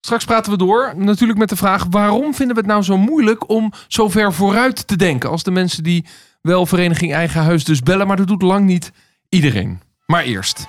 Straks 0.00 0.24
praten 0.24 0.52
we 0.52 0.58
door, 0.58 0.92
natuurlijk 0.96 1.38
met 1.38 1.48
de 1.48 1.56
vraag: 1.56 1.86
waarom 1.90 2.34
vinden 2.34 2.54
we 2.54 2.60
het 2.62 2.70
nou 2.70 2.82
zo 2.82 2.96
moeilijk 2.98 3.48
om 3.48 3.72
zo 3.88 4.08
ver 4.08 4.32
vooruit 4.32 4.86
te 4.86 4.96
denken? 4.96 5.30
Als 5.30 5.42
de 5.42 5.50
mensen 5.50 5.82
die 5.82 6.06
wel 6.40 6.66
Vereniging 6.66 7.12
Eigen 7.12 7.42
Huis 7.42 7.64
dus 7.64 7.80
bellen, 7.80 8.06
maar 8.06 8.16
dat 8.16 8.26
doet 8.26 8.42
lang 8.42 8.66
niet 8.66 8.92
iedereen. 9.28 9.80
Maar 10.06 10.22
eerst. 10.22 10.64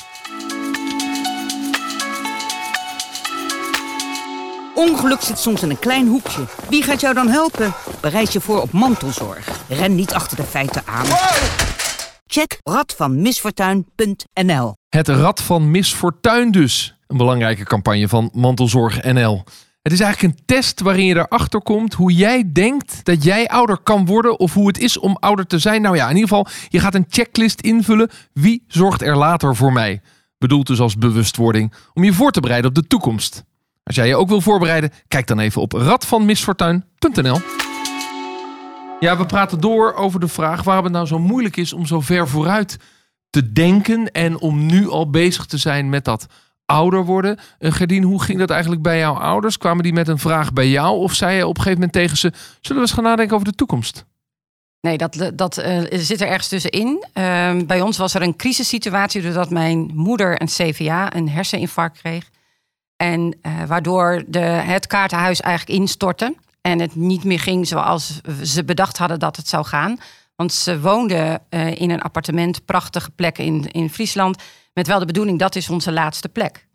Ongeluk 4.82 5.22
zit 5.22 5.40
soms 5.40 5.64
in 5.64 5.70
een 5.70 5.80
klein 5.80 6.08
hoekje. 6.08 6.46
Wie 6.70 6.84
gaat 6.84 7.02
jou 7.02 7.14
dan 7.14 7.28
helpen? 7.28 7.74
Bereid 8.00 8.34
je 8.34 8.42
voor 8.42 8.62
op 8.62 8.72
mantelzorg. 8.72 9.64
Ren 9.68 9.96
niet 9.96 10.14
achter 10.14 10.38
de 10.38 10.44
feiten 10.44 10.82
aan. 10.86 11.06
Check 12.26 12.58
radvanmisfortuin.nl 12.64 14.76
Het 14.90 15.08
Rad 15.08 15.42
van 15.42 15.72
Misfortuin 15.72 16.52
dus. 16.52 16.96
Een 17.08 17.18
belangrijke 17.18 17.64
campagne 17.64 18.08
van 18.08 18.30
Mantelzorg 18.34 19.04
NL. 19.04 19.44
Het 19.82 19.94
is 19.94 20.00
eigenlijk 20.00 20.34
een 20.34 20.40
test 20.46 20.80
waarin 20.80 21.06
je 21.06 21.16
erachter 21.16 21.62
komt 21.62 21.94
hoe 21.94 22.14
jij 22.14 22.52
denkt 22.54 23.06
dat 23.06 23.24
jij 23.24 23.48
ouder 23.48 23.78
kan 23.78 24.06
worden 24.06 24.40
of 24.40 24.54
hoe 24.54 24.68
het 24.68 24.80
is 24.80 25.00
om 25.00 25.18
ouder 25.20 25.48
te 25.48 25.60
zijn. 25.60 25.82
Nou 25.82 25.96
ja, 25.96 26.10
in 26.10 26.16
ieder 26.16 26.30
geval, 26.30 26.48
je 26.70 26.80
gaat 26.80 26.96
een 26.96 27.06
checklist 27.10 27.62
invullen. 27.62 28.10
Wie 28.34 28.64
zorgt 28.68 29.02
er 29.02 29.18
later 29.18 29.56
voor 29.56 29.74
mij? 29.74 30.02
Bedoeld 30.38 30.68
dus 30.68 30.80
als 30.80 30.98
bewustwording 30.98 31.74
om 31.94 32.04
je 32.04 32.14
voor 32.14 32.32
te 32.32 32.40
bereiden 32.40 32.70
op 32.70 32.76
de 32.76 32.88
toekomst. 32.88 33.44
Als 33.92 34.00
jij 34.00 34.10
je 34.10 34.16
ook 34.16 34.30
wil 34.30 34.42
voorbereiden, 34.42 34.92
kijk 35.08 35.28
dan 35.28 35.40
even 35.40 35.62
op 35.62 35.72
radvanmisfortuin.nl. 35.72 37.38
Ja, 39.00 39.18
we 39.18 39.26
praten 39.26 39.60
door 39.60 39.94
over 39.94 40.20
de 40.20 40.28
vraag 40.28 40.64
waarom 40.64 40.84
het 40.84 40.94
nou 40.94 41.06
zo 41.06 41.20
moeilijk 41.20 41.58
is 41.58 41.74
om 41.74 41.86
zo 41.86 42.02
ver 42.02 42.28
vooruit 42.28 42.78
te 43.30 43.52
denken 43.52 44.12
en 44.12 44.40
om 44.40 44.66
nu 44.66 44.90
al 44.90 45.10
bezig 45.10 45.46
te 45.46 45.58
zijn 45.58 45.90
met 45.90 46.06
dat 46.06 46.26
ouder 46.66 47.06
worden. 47.06 47.40
Uh, 47.60 47.72
Gerdien, 47.72 48.04
hoe 48.04 48.24
ging 48.24 48.40
dat 48.40 48.50
eigenlijk 48.50 48.82
bij 48.82 48.98
jouw 48.98 49.14
ouders? 49.14 49.58
Kwamen 49.58 49.84
die 49.84 49.94
met 49.94 50.08
een 50.08 50.20
vraag 50.20 50.54
bij 50.54 50.70
jou 50.70 50.98
of 50.98 51.14
zei 51.14 51.36
je 51.36 51.48
op 51.48 51.58
een 51.58 51.64
gegeven 51.64 51.80
moment 51.80 51.94
tegen 51.94 52.18
ze: 52.18 52.32
zullen 52.62 52.82
we 52.82 52.88
eens 52.88 52.92
gaan 52.92 53.04
nadenken 53.04 53.36
over 53.36 53.48
de 53.48 53.56
toekomst? 53.56 54.06
Nee, 54.82 54.98
dat, 54.98 55.32
dat 55.34 55.58
eh, 55.58 55.82
zit 55.90 56.22
er 56.22 56.28
ergens 56.28 56.48
tussenin. 56.48 57.06
Ehm, 57.14 57.66
bij 57.66 57.82
ons 57.82 57.98
was 57.98 58.14
er 58.14 58.22
een 58.22 58.36
crisissituatie 58.36 59.22
doordat 59.22 59.50
mijn 59.50 59.92
moeder 59.94 60.42
een 60.42 60.48
CVA, 60.48 61.16
een 61.16 61.30
herseninfarct 61.30 61.98
kreeg. 61.98 62.30
En 63.02 63.38
eh, 63.42 63.64
waardoor 63.64 64.24
de, 64.28 64.40
het 64.40 64.88
kaartenhuis 64.88 65.42
eigenlijk 65.42 65.80
instortte. 65.80 66.36
En 66.62 66.80
het 66.80 66.96
niet 66.96 67.24
meer 67.24 67.40
ging 67.40 67.68
zoals 67.68 68.22
ze 68.44 68.64
bedacht 68.64 68.98
hadden 68.98 69.20
dat 69.20 69.36
het 69.36 69.48
zou 69.48 69.66
gaan. 69.66 69.98
Want 70.36 70.54
ze 70.54 70.82
woonden 70.82 71.42
eh, 71.50 71.76
in 71.82 71.90
een 71.90 72.02
appartement, 72.02 72.66
prachtige 72.66 73.12
plek 73.12 73.38
in, 73.38 73.72
in 73.72 73.90
Friesland. 73.90 74.42
Met 74.74 74.88
wel 74.88 75.00
de 75.00 75.06
bedoeling, 75.06 75.40
dat 75.40 75.56
is 75.56 75.70
onze 75.70 75.92
laatste 75.92 76.30
plek. 76.30 76.68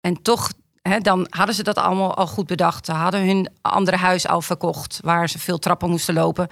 En 0.00 0.22
toch, 0.22 0.52
hè, 0.82 0.98
dan 0.98 1.26
hadden 1.28 1.54
ze 1.54 1.62
dat 1.62 1.76
allemaal 1.76 2.14
al 2.14 2.26
goed 2.26 2.46
bedacht. 2.46 2.86
Ze 2.86 2.92
hadden 2.92 3.26
hun 3.26 3.48
andere 3.60 3.96
huis 3.96 4.26
al 4.26 4.40
verkocht, 4.40 4.98
waar 5.02 5.28
ze 5.28 5.38
veel 5.38 5.58
trappen 5.58 5.90
moesten 5.90 6.14
lopen. 6.14 6.48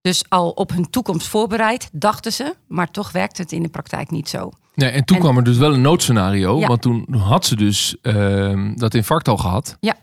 Dus 0.00 0.24
al 0.28 0.50
op 0.50 0.70
hun 0.70 0.90
toekomst 0.90 1.28
voorbereid, 1.28 1.88
dachten 1.92 2.32
ze. 2.32 2.54
Maar 2.66 2.90
toch 2.90 3.12
werkte 3.12 3.42
het 3.42 3.52
in 3.52 3.62
de 3.62 3.68
praktijk 3.68 4.10
niet 4.10 4.28
zo. 4.28 4.50
Nee, 4.74 4.90
en 4.90 5.04
toen 5.04 5.16
En- 5.16 5.22
kwam 5.22 5.36
er 5.36 5.44
dus 5.44 5.56
wel 5.56 5.74
een 5.74 5.80
noodscenario. 5.80 6.58
Ja. 6.58 6.66
Want 6.66 6.82
toen 6.82 7.14
had 7.14 7.46
ze 7.46 7.56
dus 7.56 7.96
ehm, 8.02 8.74
dat 8.76 8.94
infarct 8.94 9.28
al 9.28 9.36
gehad. 9.36 9.76
Ja. 9.80 9.94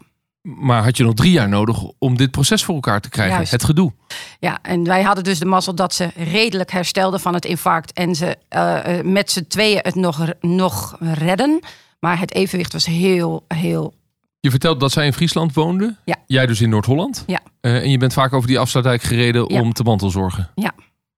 Maar 0.41 0.83
had 0.83 0.97
je 0.97 1.03
nog 1.03 1.13
drie 1.13 1.31
jaar 1.31 1.49
nodig 1.49 1.83
om 1.97 2.17
dit 2.17 2.31
proces 2.31 2.63
voor 2.63 2.75
elkaar 2.75 3.01
te 3.01 3.09
krijgen? 3.09 3.35
Juist. 3.35 3.51
Het 3.51 3.63
gedoe. 3.63 3.93
Ja, 4.39 4.59
en 4.61 4.83
wij 4.83 5.01
hadden 5.03 5.23
dus 5.23 5.39
de 5.39 5.45
mazzel 5.45 5.75
dat 5.75 5.93
ze 5.93 6.09
redelijk 6.15 6.71
herstelden 6.71 7.19
van 7.19 7.33
het 7.33 7.45
infarct. 7.45 7.93
En 7.93 8.15
ze 8.15 8.37
eh, 8.49 8.97
eh, 8.99 9.05
met 9.05 9.31
z'n 9.31 9.45
tweeën 9.47 9.79
het 9.81 9.95
nog, 9.95 10.27
nog 10.39 10.95
redden. 10.99 11.59
Maar 11.99 12.19
het 12.19 12.33
evenwicht 12.33 12.73
was 12.73 12.85
heel, 12.85 13.45
heel. 13.47 13.93
Je 14.39 14.49
vertelt 14.49 14.79
dat 14.79 14.91
zij 14.91 15.05
in 15.05 15.13
Friesland 15.13 15.53
woonde. 15.53 15.95
Ja. 16.05 16.15
Jij 16.25 16.45
dus 16.45 16.61
in 16.61 16.69
Noord-Holland. 16.69 17.23
Ja. 17.27 17.39
Eh, 17.61 17.75
en 17.75 17.89
je 17.89 17.97
bent 17.97 18.13
vaak 18.13 18.33
over 18.33 18.47
die 18.47 18.59
afsluitdijk 18.59 19.01
gereden 19.01 19.53
Ja. 19.53 19.61
om 19.61 19.73
te 19.73 19.83
mantelzorgen. 19.83 20.49
Ja. 20.55 20.71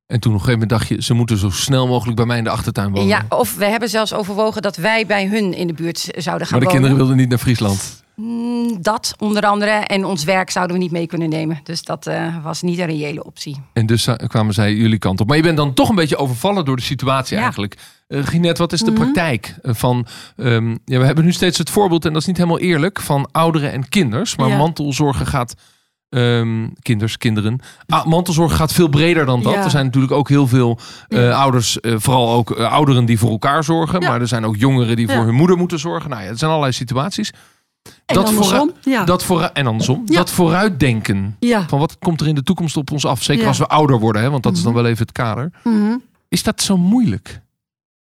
En 0.07 0.19
toen 0.19 0.33
op 0.33 0.39
een 0.39 0.45
gegeven 0.45 0.51
moment 0.51 0.69
dacht 0.69 0.87
je, 0.87 1.01
ze 1.03 1.13
moeten 1.13 1.37
zo 1.37 1.49
snel 1.49 1.87
mogelijk 1.87 2.15
bij 2.17 2.25
mij 2.25 2.37
in 2.37 2.43
de 2.43 2.49
achtertuin 2.49 2.91
wonen. 2.91 3.07
Ja, 3.07 3.25
of 3.29 3.55
we 3.55 3.65
hebben 3.65 3.89
zelfs 3.89 4.13
overwogen 4.13 4.61
dat 4.61 4.75
wij 4.75 5.05
bij 5.05 5.27
hun 5.27 5.53
in 5.53 5.67
de 5.67 5.73
buurt 5.73 5.97
zouden 5.99 6.23
gaan 6.23 6.35
maar 6.37 6.45
de 6.47 6.49
wonen. 6.49 6.67
kinderen 6.69 6.95
wilden 6.97 7.15
niet 7.17 7.29
naar 7.29 7.37
Friesland. 7.37 8.03
Mm, 8.15 8.81
Dat 8.81 9.13
onder 9.19 9.43
andere. 9.43 9.69
En 9.71 10.05
ons 10.05 10.23
werk 10.23 10.49
zouden 10.49 10.75
we 10.77 10.81
niet 10.81 10.91
mee 10.91 11.07
kunnen 11.07 11.29
nemen. 11.29 11.59
Dus 11.63 11.83
dat 11.83 12.07
eh, 12.07 12.43
was 12.43 12.61
niet 12.61 12.79
een 12.79 12.85
reële 12.85 13.23
optie. 13.23 13.61
En 13.73 13.85
dus 13.85 14.07
eh, 14.07 14.15
kwamen 14.27 14.53
zij 14.53 14.73
jullie 14.73 14.97
kant 14.99 15.21
op. 15.21 15.27
Maar 15.27 15.37
je 15.37 15.43
bent 15.43 15.57
dan 15.57 15.73
toch 15.73 15.89
een 15.89 15.95
beetje 15.95 16.17
overvallen 16.17 16.65
door 16.65 16.75
de 16.75 16.81
situatie 16.81 17.35
Ja. 17.37 17.41
eigenlijk. 17.43 17.77
Uh, 18.07 18.23
Ginette, 18.25 18.61
wat 18.61 18.73
is 18.73 18.79
de 18.79 18.91
Mhm. 18.91 19.01
praktijk 19.01 19.55
eh, 19.61 19.73
van... 19.73 20.05
ehm, 20.37 20.69
ja, 20.85 20.99
we 20.99 21.05
hebben 21.05 21.25
nu 21.25 21.31
steeds 21.31 21.57
het 21.57 21.69
voorbeeld, 21.69 22.05
en 22.05 22.13
dat 22.13 22.21
is 22.21 22.27
niet 22.27 22.37
helemaal 22.37 22.59
eerlijk... 22.59 23.01
van 23.01 23.29
ouderen 23.31 23.71
en 23.71 23.89
kinders. 23.89 24.35
Maar 24.35 24.47
Ja. 24.49 24.57
mantelzorgen 24.57 25.25
gaat... 25.27 25.53
ehm, 26.13 26.67
kinders, 26.81 27.17
kinderen. 27.17 27.59
Ah, 27.87 28.05
mantelzorg 28.05 28.55
gaat 28.55 28.73
veel 28.73 28.87
breder 28.87 29.25
dan 29.25 29.43
dat. 29.43 29.53
Ja. 29.53 29.63
Er 29.63 29.69
zijn 29.69 29.85
natuurlijk 29.85 30.13
ook 30.13 30.29
heel 30.29 30.47
veel 30.47 30.79
eh, 31.07 31.39
ouders, 31.39 31.79
eh, 31.79 31.93
vooral 31.97 32.33
ook 32.33 32.51
eh, 32.51 32.71
ouderen 32.71 33.05
die 33.05 33.19
voor 33.19 33.29
elkaar 33.29 33.63
zorgen. 33.63 34.01
Ja. 34.01 34.07
Maar 34.09 34.21
er 34.21 34.27
zijn 34.27 34.45
ook 34.45 34.55
jongeren 34.55 34.95
die 34.95 35.07
voor 35.07 35.23
hun 35.25 35.35
moeder 35.35 35.57
moeten 35.57 35.79
zorgen. 35.79 36.09
Nou 36.09 36.23
ja, 36.23 36.27
er 36.29 36.37
zijn 36.37 36.49
allerlei 36.49 36.73
situaties. 36.73 37.31
En 38.05 38.15
Dat 38.15 38.27
andersom. 38.27 38.71
Dat 39.05 39.51
en 39.53 39.67
andersom. 39.67 40.03
Dat 40.05 40.31
vooruitdenken. 40.31 41.37
Van 41.67 41.79
wat 41.79 41.97
komt 41.99 42.21
er 42.21 42.27
in 42.27 42.35
de 42.35 42.43
toekomst 42.43 42.77
op 42.77 42.91
ons 42.91 43.05
af? 43.05 43.23
Zeker 43.23 43.47
als 43.47 43.57
we 43.57 43.67
ouder 43.67 43.99
worden, 43.99 44.21
hè? 44.21 44.29
want 44.29 44.43
dat 44.43 44.53
is 44.55 44.63
dan 44.63 44.71
Mhm. 44.73 44.81
wel 44.81 44.91
even 44.91 45.03
het 45.05 45.11
kader. 45.11 45.51
Mhm. 45.63 45.95
Is 46.29 46.43
dat 46.43 46.61
zo 46.61 46.77
moeilijk? 46.77 47.41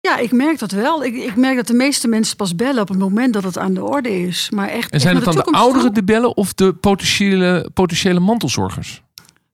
Ja, 0.08 0.18
ik 0.18 0.32
merk 0.32 0.60
dat 0.60 0.72
wel. 0.72 1.04
Ik, 1.04 1.16
ik 1.16 1.36
merk 1.36 1.56
dat 1.56 1.68
de 1.68 1.74
meeste 1.74 2.08
mensen 2.08 2.36
pas 2.36 2.56
bellen 2.56 2.82
op 2.82 2.88
het 2.88 2.98
moment 2.98 3.34
dat 3.34 3.44
het 3.44 3.58
aan 3.58 3.74
de 3.74 3.84
orde 3.84 4.22
is. 4.22 4.50
Maar 4.50 4.68
echt, 4.68 4.92
En 4.92 5.00
zijn 5.00 5.16
echt 5.16 5.26
het 5.26 5.36
dan 5.36 5.54
de 5.54 5.60
ouderen 5.60 5.94
die 5.94 6.04
bellen 6.04 6.38
of 6.38 6.54
de 6.54 6.74
potentiële, 6.74 7.70
potentiële 7.74 8.20
mantelzorgers? 8.20 9.02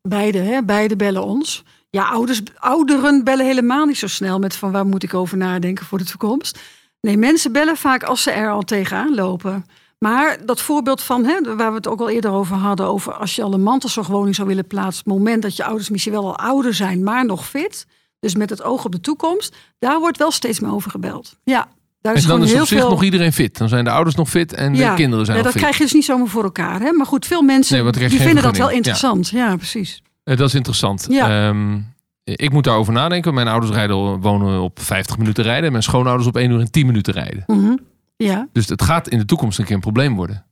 Beide, 0.01 0.37
hè? 0.37 0.63
beide 0.63 0.95
bellen 0.95 1.23
ons. 1.23 1.63
Ja, 1.89 2.09
ouders, 2.09 2.41
ouderen 2.57 3.23
bellen 3.23 3.45
helemaal 3.45 3.85
niet 3.85 3.97
zo 3.97 4.07
snel 4.07 4.39
met 4.39 4.55
van 4.55 4.71
waar 4.71 4.85
moet 4.85 5.03
ik 5.03 5.13
over 5.13 5.37
nadenken 5.37 5.85
voor 5.85 5.97
de 5.97 6.03
toekomst. 6.03 6.59
Nee, 7.01 7.17
mensen 7.17 7.51
bellen 7.51 7.77
vaak 7.77 8.03
als 8.03 8.23
ze 8.23 8.31
er 8.31 8.51
al 8.51 8.63
tegenaan 8.63 9.15
lopen. 9.15 9.65
Maar 9.99 10.45
dat 10.45 10.61
voorbeeld 10.61 11.01
van, 11.01 11.25
hè, 11.25 11.55
waar 11.55 11.69
we 11.69 11.77
het 11.77 11.87
ook 11.87 11.99
al 11.99 12.09
eerder 12.09 12.31
over 12.31 12.55
hadden, 12.55 12.85
over 12.85 13.13
als 13.13 13.35
je 13.35 13.43
al 13.43 13.53
een 13.53 13.63
mantelzorgwoning 13.63 14.35
zou 14.35 14.47
willen 14.47 14.67
plaatsen, 14.67 15.03
het 15.03 15.13
moment 15.13 15.41
dat 15.41 15.55
je 15.55 15.63
ouders 15.63 15.89
misschien 15.89 16.13
wel 16.13 16.25
al 16.25 16.37
ouder 16.37 16.73
zijn, 16.73 17.03
maar 17.03 17.25
nog 17.25 17.47
fit, 17.47 17.85
dus 18.19 18.35
met 18.35 18.49
het 18.49 18.63
oog 18.63 18.85
op 18.85 18.91
de 18.91 18.99
toekomst, 19.01 19.55
daar 19.79 19.99
wordt 19.99 20.17
wel 20.17 20.31
steeds 20.31 20.59
meer 20.59 20.71
over 20.71 20.91
gebeld. 20.91 21.37
Ja, 21.43 21.67
daar 22.01 22.15
is 22.15 22.23
En 22.23 22.29
dan 22.29 22.43
is 22.43 22.51
heel 22.51 22.61
op 22.61 22.67
zich 22.67 22.79
veel. 22.79 22.89
nog 22.89 23.03
iedereen 23.03 23.33
fit. 23.33 23.57
Dan 23.57 23.69
zijn 23.69 23.83
de 23.83 23.89
ouders 23.91 24.15
nog 24.15 24.29
fit 24.29 24.53
en 24.53 24.73
de 24.73 24.93
kinderen 24.95 25.25
zijn 25.25 25.37
ja, 25.37 25.43
nog 25.43 25.51
dat 25.51 25.51
fit. 25.51 25.61
krijg 25.61 25.77
je 25.77 25.83
dus 25.83 25.93
niet 25.93 26.05
zomaar 26.05 26.27
voor 26.27 26.43
elkaar. 26.43 26.81
Hè? 26.81 26.91
Maar 26.91 27.05
goed, 27.05 27.25
veel 27.25 27.41
mensen 27.41 27.83
Nee, 27.83 27.91
die 28.09 28.19
vinden 28.21 28.43
dat 28.43 28.57
wel. 28.57 28.69
Ja. 28.69 28.75
interessant. 28.75 29.29
Ja, 29.29 29.55
precies. 29.55 30.03
Eh, 30.23 30.37
dat 30.37 30.47
is 30.47 30.55
interessant. 30.55 31.05
Ja. 31.09 31.47
Ehm, 31.47 31.79
ik 32.23 32.51
moet 32.51 32.63
daarover 32.63 32.93
nadenken. 32.93 33.33
Mijn 33.33 33.47
ouders 33.47 33.71
rijden, 33.73 33.95
wonen 34.21 34.61
op 34.61 34.79
50 34.81 35.17
minuten 35.17 35.43
rijden. 35.43 35.65
En 35.65 35.71
mijn 35.71 35.83
schoonouders 35.83 36.27
op 36.27 36.35
1 36.37 36.51
uur 36.51 36.59
en 36.59 36.71
10 36.71 36.85
minuten 36.85 37.13
rijden. 37.13 37.43
Mhm. 37.47 37.75
Ja. 38.17 38.47
Dus 38.53 38.67
het 38.69 38.81
gaat 38.81 39.07
in 39.07 39.17
de 39.17 39.25
toekomst 39.25 39.59
een 39.59 39.65
keer 39.65 39.75
een 39.75 39.81
probleem 39.81 40.15
worden. 40.15 40.45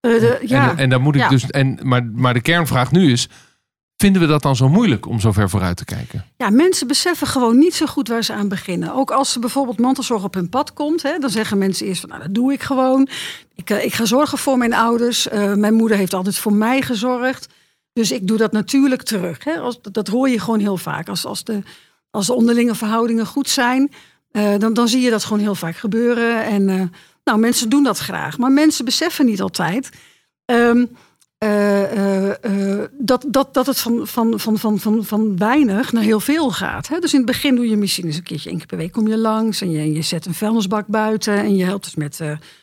Eh, 0.00 0.10
de- 0.20 0.38
ja. 0.46 0.70
En, 0.70 0.76
en 0.78 0.88
daar 0.88 1.00
moet 1.00 1.16
ik 1.16 1.28
dus. 1.28 1.46
En, 1.50 1.78
maar, 1.82 2.04
maar 2.04 2.34
de 2.34 2.40
kernvraag 2.40 2.90
nu 2.90 3.12
is: 3.12 3.28
vinden 3.96 4.22
we 4.22 4.28
dat 4.28 4.42
dan 4.42 4.56
zo 4.56 4.68
moeilijk 4.68 5.06
om 5.06 5.20
zo 5.20 5.32
ver 5.32 5.50
vooruit 5.50 5.76
te 5.76 5.84
kijken? 5.84 6.24
ja, 6.36 6.50
mensen 6.50 6.86
beseffen 6.86 7.26
gewoon 7.26 7.58
niet 7.58 7.74
zo 7.74 7.86
goed 7.86 8.08
waar 8.08 8.24
ze 8.24 8.32
aan 8.32 8.48
beginnen. 8.48 8.94
Ook 8.94 9.10
als 9.10 9.34
er 9.34 9.40
bijvoorbeeld 9.40 9.78
mantelzorg 9.78 10.24
op 10.24 10.34
hun 10.34 10.48
pad 10.48 10.72
komt, 10.72 11.02
hè, 11.02 11.18
dan 11.18 11.30
zeggen 11.30 11.58
mensen 11.58 11.86
eerst 11.86 12.00
van, 12.00 12.08
nou, 12.08 12.22
dat 12.22 12.34
doe 12.34 12.52
ik 12.52 12.62
gewoon. 12.62 13.08
Ik, 13.54 13.70
eh, 13.70 13.84
ik 13.84 13.94
ga 13.94 14.04
zorgen 14.04 14.38
voor 14.38 14.58
mijn 14.58 14.74
ouders. 14.74 15.28
Eh, 15.28 15.54
mijn 15.54 15.74
moeder 15.74 15.96
heeft 15.96 16.14
altijd 16.14 16.38
voor 16.38 16.52
mij 16.52 16.82
gezorgd. 16.82 17.48
Dus 17.92 18.10
ik 18.10 18.26
doe 18.26 18.36
dat 18.36 18.52
natuurlijk 18.52 19.02
terug. 19.02 19.44
Hè. 19.44 19.58
Als, 19.58 19.78
dat 19.82 20.08
hoor 20.08 20.28
je 20.28 20.40
gewoon 20.40 20.60
heel 20.60 20.76
vaak. 20.76 21.08
Als, 21.08 21.24
als, 21.24 21.44
de, 21.44 21.62
als 22.10 22.26
de 22.26 22.34
onderlinge 22.34 22.74
verhoudingen 22.74 23.26
goed 23.26 23.48
zijn, 23.48 23.92
uh, 24.32 24.58
dan, 24.58 24.74
dan 24.74 24.88
zie 24.88 25.00
je 25.00 25.10
dat 25.10 25.24
gewoon 25.24 25.42
heel 25.42 25.54
vaak 25.54 25.76
gebeuren. 25.76 26.44
En 26.44 26.92
nou, 27.24 27.38
mensen 27.38 27.68
doen 27.68 27.82
dat 27.82 27.98
graag. 27.98 28.38
Maar 28.38 28.52
mensen 28.52 28.84
beseffen 28.84 29.26
niet 29.26 29.40
altijd 29.40 29.90
uh, 30.46 30.84
dat, 32.98 33.24
dat, 33.28 33.54
dat 33.54 33.66
het 33.66 33.78
van, 33.78 34.06
van, 34.06 34.40
van, 34.40 34.58
van, 34.58 34.78
van, 34.78 35.04
van 35.04 35.36
weinig 35.36 35.92
naar 35.92 36.02
heel 36.02 36.20
veel 36.20 36.50
gaat. 36.50 36.88
Hè. 36.88 36.98
Dus 36.98 37.12
in 37.12 37.18
het 37.18 37.26
begin 37.26 37.54
doe 37.54 37.68
je 37.68 37.76
misschien 37.76 38.06
eens 38.06 38.16
een 38.16 38.22
keertje 38.22 38.48
één 38.48 38.58
keer 38.58 38.66
per 38.66 38.78
week 38.78 38.92
kom 38.92 39.08
je 39.08 39.18
langs. 39.18 39.60
En 39.60 39.70
je, 39.70 39.92
je 39.92 40.02
zet 40.02 40.26
een 40.26 40.34
vuilnisbak 40.34 40.86
buiten. 40.86 41.38
En 41.38 41.56
je 41.56 41.64
helpt 41.64 41.84
dus 41.84 41.94
met, 41.94 42.20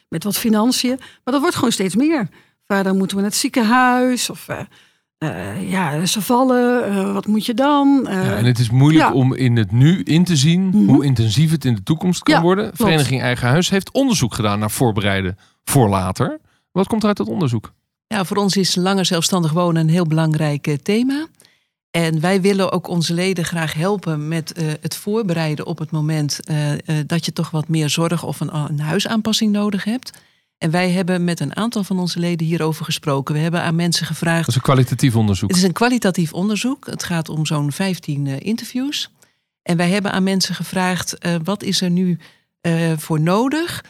met 0.09 0.23
wat 0.23 0.37
financiën. 0.37 0.95
Maar 0.97 1.33
dat 1.33 1.39
wordt 1.39 1.55
gewoon 1.55 1.71
steeds 1.71 1.95
meer. 1.95 2.29
Verder 2.67 2.95
moeten 2.95 3.15
we 3.15 3.21
naar 3.21 3.31
het 3.31 3.39
ziekenhuis. 3.39 4.29
Of 4.29 4.47
uh, 5.23 5.69
ja, 5.71 6.05
ze 6.05 6.21
vallen, 6.21 6.91
uh, 6.91 7.13
wat 7.13 7.27
moet 7.27 7.45
je 7.45 7.53
dan? 7.53 8.07
Uh, 8.07 8.13
ja, 8.13 8.35
en 8.35 8.45
het 8.45 8.59
is 8.59 8.69
moeilijk 8.69 9.05
ja. 9.05 9.13
om 9.13 9.33
in 9.33 9.57
het 9.57 9.71
nu 9.71 10.01
in 10.03 10.23
te 10.23 10.35
zien 10.35 10.61
mm 10.61 10.71
-hmm. 10.71 10.87
hoe 10.87 11.05
intensief 11.05 11.51
het 11.51 11.65
in 11.65 11.75
de 11.75 11.83
toekomst 11.83 12.23
kan 12.23 12.35
Ja, 12.35 12.41
worden. 12.41 12.63
klopt. 12.63 12.77
Vereniging 12.77 13.21
Eigen 13.21 13.47
Huis 13.47 13.69
heeft 13.69 13.91
onderzoek 13.91 14.33
gedaan 14.33 14.59
naar 14.59 14.71
voorbereiden 14.71 15.37
voor 15.63 15.89
later. 15.89 16.39
Wat 16.71 16.87
komt 16.87 17.01
er 17.01 17.07
uit 17.07 17.17
dat 17.17 17.27
onderzoek? 17.27 17.73
Ja, 18.13 18.25
voor 18.25 18.37
ons 18.37 18.55
is 18.55 18.75
langer 18.75 19.05
zelfstandig 19.05 19.51
wonen 19.51 19.81
een 19.81 19.89
heel 19.89 20.07
belangrijk 20.07 20.67
eh, 20.67 20.75
thema. 20.83 21.27
En 21.91 22.19
wij 22.19 22.41
willen 22.41 22.71
ook 22.71 22.87
onze 22.87 23.13
leden 23.13 23.45
graag 23.45 23.73
helpen 23.73 24.27
met 24.27 24.51
eh, 24.51 24.67
het 24.81 24.95
voorbereiden 24.95 25.65
op 25.65 25.79
het 25.79 25.91
moment 25.91 26.39
eh, 26.43 26.71
dat 27.05 27.25
je 27.25 27.33
toch 27.33 27.49
wat 27.49 27.67
meer 27.67 27.89
zorg 27.89 28.23
of 28.23 28.39
een, 28.39 28.55
een 28.55 28.79
huisaanpassing 28.79 29.51
nodig 29.51 29.83
hebt. 29.83 30.11
En 30.57 30.71
wij 30.71 30.91
hebben 30.91 31.23
met 31.23 31.39
een 31.39 31.55
aantal 31.55 31.83
van 31.83 31.99
onze 31.99 32.19
leden 32.19 32.47
hierover 32.47 32.85
gesproken. 32.85 33.35
We 33.35 33.41
hebben 33.41 33.61
aan 33.61 33.75
mensen 33.75 34.05
gevraagd. 34.05 34.39
Dat 34.39 34.49
is 34.49 34.55
een 34.55 34.61
kwalitatief 34.61 35.15
onderzoek. 35.15 35.49
Het 35.49 35.57
is 35.57 35.63
een 35.63 35.73
kwalitatief 35.73 36.33
onderzoek. 36.33 36.85
Het 36.85 37.03
gaat 37.03 37.29
om 37.29 37.45
zo'n 37.45 37.71
15 37.71 38.25
uh, 38.25 38.39
interviews. 38.39 39.09
En 39.61 39.77
wij 39.77 39.89
hebben 39.89 40.11
aan 40.11 40.23
mensen 40.23 40.55
gevraagd: 40.55 41.17
wat 41.43 41.63
is 41.63 41.81
er 41.81 41.89
nu 41.89 42.19
voor 42.97 43.19
nodig? 43.19 43.83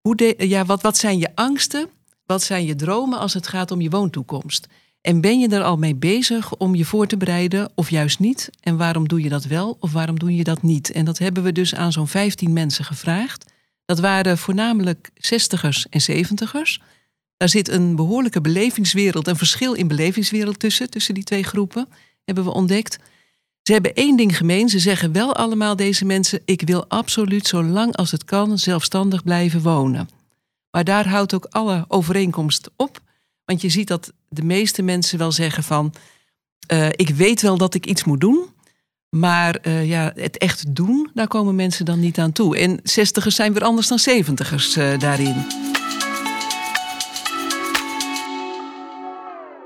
Hoe 0.00 0.16
de, 0.16 0.34
ja, 0.38 0.64
wat, 0.64 0.82
wat 0.82 0.96
zijn 0.96 1.18
je 1.18 1.30
angsten? 1.34 1.88
Wat 2.26 2.42
zijn 2.42 2.64
je 2.64 2.74
dromen 2.74 3.18
als 3.18 3.34
het 3.34 3.48
gaat 3.48 3.70
om 3.70 3.80
je 3.80 3.90
woontoekomst? 3.90 4.66
En 5.00 5.20
ben 5.20 5.40
je 5.40 5.48
er 5.48 5.62
al 5.62 5.76
mee 5.76 5.94
bezig 5.94 6.56
om 6.56 6.74
je 6.74 6.84
voor 6.84 7.06
te 7.06 7.16
bereiden 7.16 7.70
of 7.74 7.90
juist 7.90 8.18
niet? 8.18 8.50
En 8.60 8.76
waarom 8.76 9.08
doe 9.08 9.22
je 9.22 9.28
dat 9.28 9.44
wel 9.44 9.76
of 9.80 9.92
waarom 9.92 10.18
doe 10.18 10.36
je 10.36 10.44
dat 10.44 10.62
niet? 10.62 10.90
En 10.90 11.04
dat 11.04 11.18
hebben 11.18 11.42
we 11.42 11.52
dus 11.52 11.74
aan 11.74 11.92
zo'n 11.92 12.08
15 12.08 12.52
mensen 12.52 12.84
gevraagd. 12.84 13.52
Dat 13.84 14.00
waren 14.00 14.38
voornamelijk 14.38 15.10
60ers 15.14 15.90
en 15.90 16.26
70ers. 16.26 16.82
Daar 17.36 17.48
zit 17.48 17.68
een 17.68 17.96
behoorlijke 17.96 18.40
belevingswereld, 18.40 19.26
een 19.26 19.36
verschil 19.36 19.72
in 19.72 19.88
belevingswereld 19.88 20.58
tussen, 20.58 20.90
tussen 20.90 21.14
die 21.14 21.24
twee 21.24 21.42
groepen, 21.44 21.88
hebben 22.24 22.44
we 22.44 22.52
ontdekt. 22.52 22.98
Ze 23.62 23.72
hebben 23.72 23.94
één 23.94 24.16
ding 24.16 24.36
gemeen. 24.36 24.68
Ze 24.68 24.78
zeggen 24.78 25.12
wel 25.12 25.34
allemaal 25.34 25.76
deze 25.76 26.04
mensen: 26.04 26.40
ik 26.44 26.62
wil 26.64 26.84
absoluut 26.88 27.46
zo 27.46 27.62
lang 27.62 27.96
als 27.96 28.10
het 28.10 28.24
kan 28.24 28.58
zelfstandig 28.58 29.22
blijven 29.22 29.62
wonen. 29.62 30.15
Maar 30.76 30.84
daar 30.84 31.08
houdt 31.08 31.34
ook 31.34 31.46
alle 31.50 31.84
overeenkomst 31.88 32.70
op. 32.76 33.00
Want 33.44 33.60
je 33.60 33.68
ziet 33.68 33.88
dat 33.88 34.12
de 34.28 34.42
meeste 34.42 34.82
mensen 34.82 35.18
wel 35.18 35.32
zeggen 35.32 35.62
van... 35.62 35.94
Uh, 36.72 36.88
ik 36.88 37.08
weet 37.08 37.42
wel 37.42 37.56
dat 37.56 37.74
ik 37.74 37.86
iets 37.86 38.04
moet 38.04 38.20
doen... 38.20 38.46
maar 39.10 39.58
uh, 39.62 39.86
ja, 39.88 40.12
het 40.14 40.38
echt 40.38 40.74
doen, 40.74 41.10
daar 41.14 41.28
komen 41.28 41.54
mensen 41.54 41.84
dan 41.84 42.00
niet 42.00 42.18
aan 42.18 42.32
toe. 42.32 42.56
En 42.56 42.80
zestigers 42.82 43.34
zijn 43.34 43.52
weer 43.52 43.62
anders 43.62 43.88
dan 43.88 43.98
zeventigers 43.98 44.76
uh, 44.76 44.98
daarin. 44.98 45.46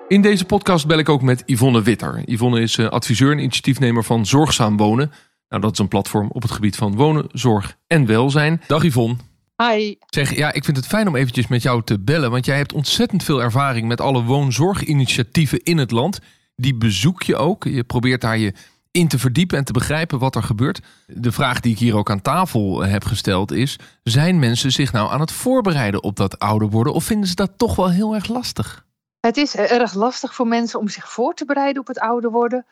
In 0.08 0.22
deze 0.22 0.44
podcast 0.44 0.86
bel 0.86 0.98
ik 0.98 1.08
ook 1.08 1.22
met 1.22 1.42
Yvonne 1.46 1.82
Witter. 1.82 2.22
Yvonne 2.24 2.60
is 2.60 2.78
adviseur 2.78 3.32
en 3.32 3.38
initiatiefnemer 3.38 4.04
van 4.04 4.26
Zorgzaam 4.26 4.76
Wonen. 4.76 5.12
Nou, 5.48 5.62
dat 5.62 5.72
is 5.72 5.78
een 5.78 5.88
platform 5.88 6.28
op 6.32 6.42
het 6.42 6.50
gebied 6.50 6.76
van 6.76 6.96
wonen, 6.96 7.26
zorg 7.32 7.76
en 7.86 8.06
welzijn. 8.06 8.62
Dag 8.66 8.84
Yvonne. 8.84 9.16
Hi. 9.68 9.94
Zeg, 10.06 10.36
ja, 10.36 10.52
ik 10.52 10.64
vind 10.64 10.76
het 10.76 10.86
fijn 10.86 11.08
om 11.08 11.16
eventjes 11.16 11.46
met 11.46 11.62
jou 11.62 11.82
te 11.84 12.00
bellen, 12.00 12.30
want 12.30 12.44
jij 12.44 12.56
hebt 12.56 12.72
ontzettend 12.72 13.22
veel 13.22 13.42
ervaring 13.42 13.88
met 13.88 14.00
alle 14.00 14.22
woonzorginitiatieven 14.22 15.62
in 15.62 15.78
het 15.78 15.90
land. 15.90 16.18
Die 16.56 16.74
bezoek 16.74 17.22
je 17.22 17.36
ook. 17.36 17.64
Je 17.64 17.84
probeert 17.84 18.20
daar 18.20 18.38
je 18.38 18.54
in 18.90 19.08
te 19.08 19.18
verdiepen 19.18 19.58
en 19.58 19.64
te 19.64 19.72
begrijpen 19.72 20.18
wat 20.18 20.34
er 20.34 20.42
gebeurt. 20.42 20.80
De 21.06 21.32
vraag 21.32 21.60
die 21.60 21.72
ik 21.72 21.78
hier 21.78 21.96
ook 21.96 22.10
aan 22.10 22.22
tafel 22.22 22.82
heb 22.82 23.04
gesteld 23.04 23.52
is: 23.52 23.78
zijn 24.02 24.38
mensen 24.38 24.72
zich 24.72 24.92
nou 24.92 25.10
aan 25.10 25.20
het 25.20 25.32
voorbereiden 25.32 26.02
op 26.02 26.16
dat 26.16 26.38
ouder 26.38 26.70
worden, 26.70 26.92
of 26.92 27.04
vinden 27.04 27.28
ze 27.28 27.34
dat 27.34 27.52
toch 27.56 27.76
wel 27.76 27.90
heel 27.90 28.14
erg 28.14 28.28
lastig? 28.28 28.86
Het 29.20 29.36
is 29.36 29.56
erg 29.56 29.94
lastig 29.94 30.34
voor 30.34 30.46
mensen 30.46 30.78
om 30.78 30.88
zich 30.88 31.10
voor 31.10 31.34
te 31.34 31.44
bereiden 31.44 31.82
op 31.82 31.88
het 31.88 31.98
ouder 31.98 32.30
worden, 32.30 32.66